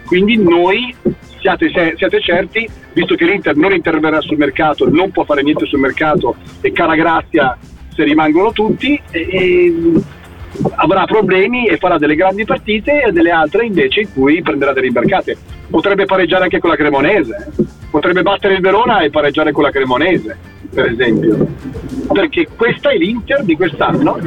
[0.05, 0.93] quindi noi
[1.39, 5.79] siate, siate certi, visto che l'Inter non interverrà sul mercato, non può fare niente sul
[5.79, 7.57] mercato e cara grazia
[7.93, 9.75] se rimangono tutti, e- e
[10.75, 14.87] avrà problemi e farà delle grandi partite e delle altre invece in cui prenderà delle
[14.87, 15.37] imbarcate.
[15.69, 17.63] Potrebbe pareggiare anche con la Cremonese, eh.
[17.89, 20.37] Potrebbe battere il Verona e pareggiare con la Cremonese,
[20.73, 21.47] per esempio.
[22.11, 24.17] Perché questa è l'Inter di quest'anno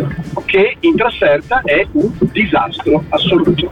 [0.45, 3.71] che in trasferta è un disastro assoluto.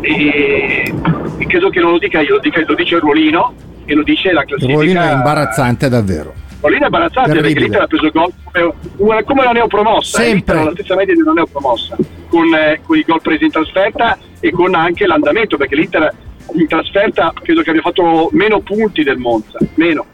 [0.00, 0.92] E,
[1.38, 3.52] e credo che non lo dica io, lo, dica- lo dice il ruolino
[3.84, 4.72] e lo dice la Il classifica.
[4.74, 6.34] ruolino è imbarazzante davvero.
[6.60, 7.64] Paolino è imbarazzante perché Terribile.
[7.66, 10.32] l'Inter ha preso gol come, come la neopromossa, Sempre.
[10.34, 11.96] l'Inter ha la stessa media di una neopromossa,
[12.28, 16.12] con, eh, con i gol presi in trasferta e con anche l'andamento, perché l'Inter
[16.54, 20.04] in trasferta credo che abbia fatto meno punti del Monza, meno.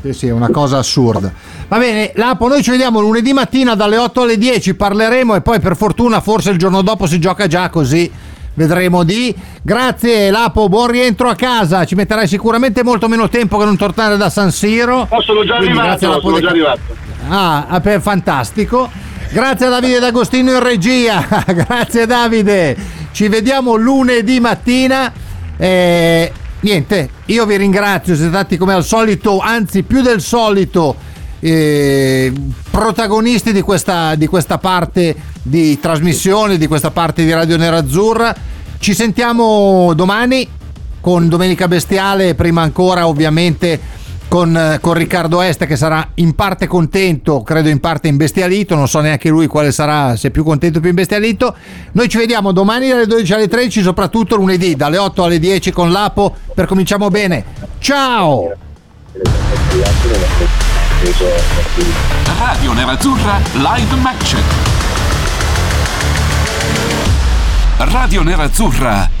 [0.00, 1.32] Sì, sì, è una cosa assurda.
[1.68, 5.60] Va bene, Lapo, noi ci vediamo lunedì mattina dalle 8 alle 10, parleremo e poi
[5.60, 8.10] per fortuna forse il giorno dopo si gioca già così
[8.54, 9.34] vedremo di.
[9.62, 14.16] Grazie Lapo, buon rientro a casa, ci metterai sicuramente molto meno tempo che non tornare
[14.16, 15.06] da San Siro.
[15.10, 16.80] No, sono già Quindi arrivato, alla sono già arrivato.
[17.28, 18.90] Ah, beh, fantastico.
[19.30, 21.24] Grazie a Davide D'Agostino in regia.
[21.46, 23.01] Grazie Davide.
[23.12, 25.12] Ci vediamo lunedì mattina.
[25.56, 30.96] Eh, niente, io vi ringrazio, siete stati come al solito, anzi più del solito,
[31.38, 32.32] eh,
[32.70, 38.34] protagonisti di questa, di questa parte di trasmissione, di questa parte di Radio Nerazzurra.
[38.78, 40.48] Ci sentiamo domani
[41.00, 43.78] con Domenica Bestiale prima ancora ovviamente
[44.32, 48.88] con, eh, con Riccardo Est che sarà in parte contento, credo in parte imbestialito, non
[48.88, 51.54] so neanche lui quale sarà, se più contento o più imbestialito.
[51.92, 55.92] Noi ci vediamo domani dalle 12 alle 13, soprattutto lunedì dalle 8 alle 10 con
[55.92, 57.44] l'Apo per cominciamo bene.
[57.78, 58.56] Ciao!
[62.38, 64.36] Radio Nerazzurra Live Match.
[67.76, 69.20] Radio Nerazzurra.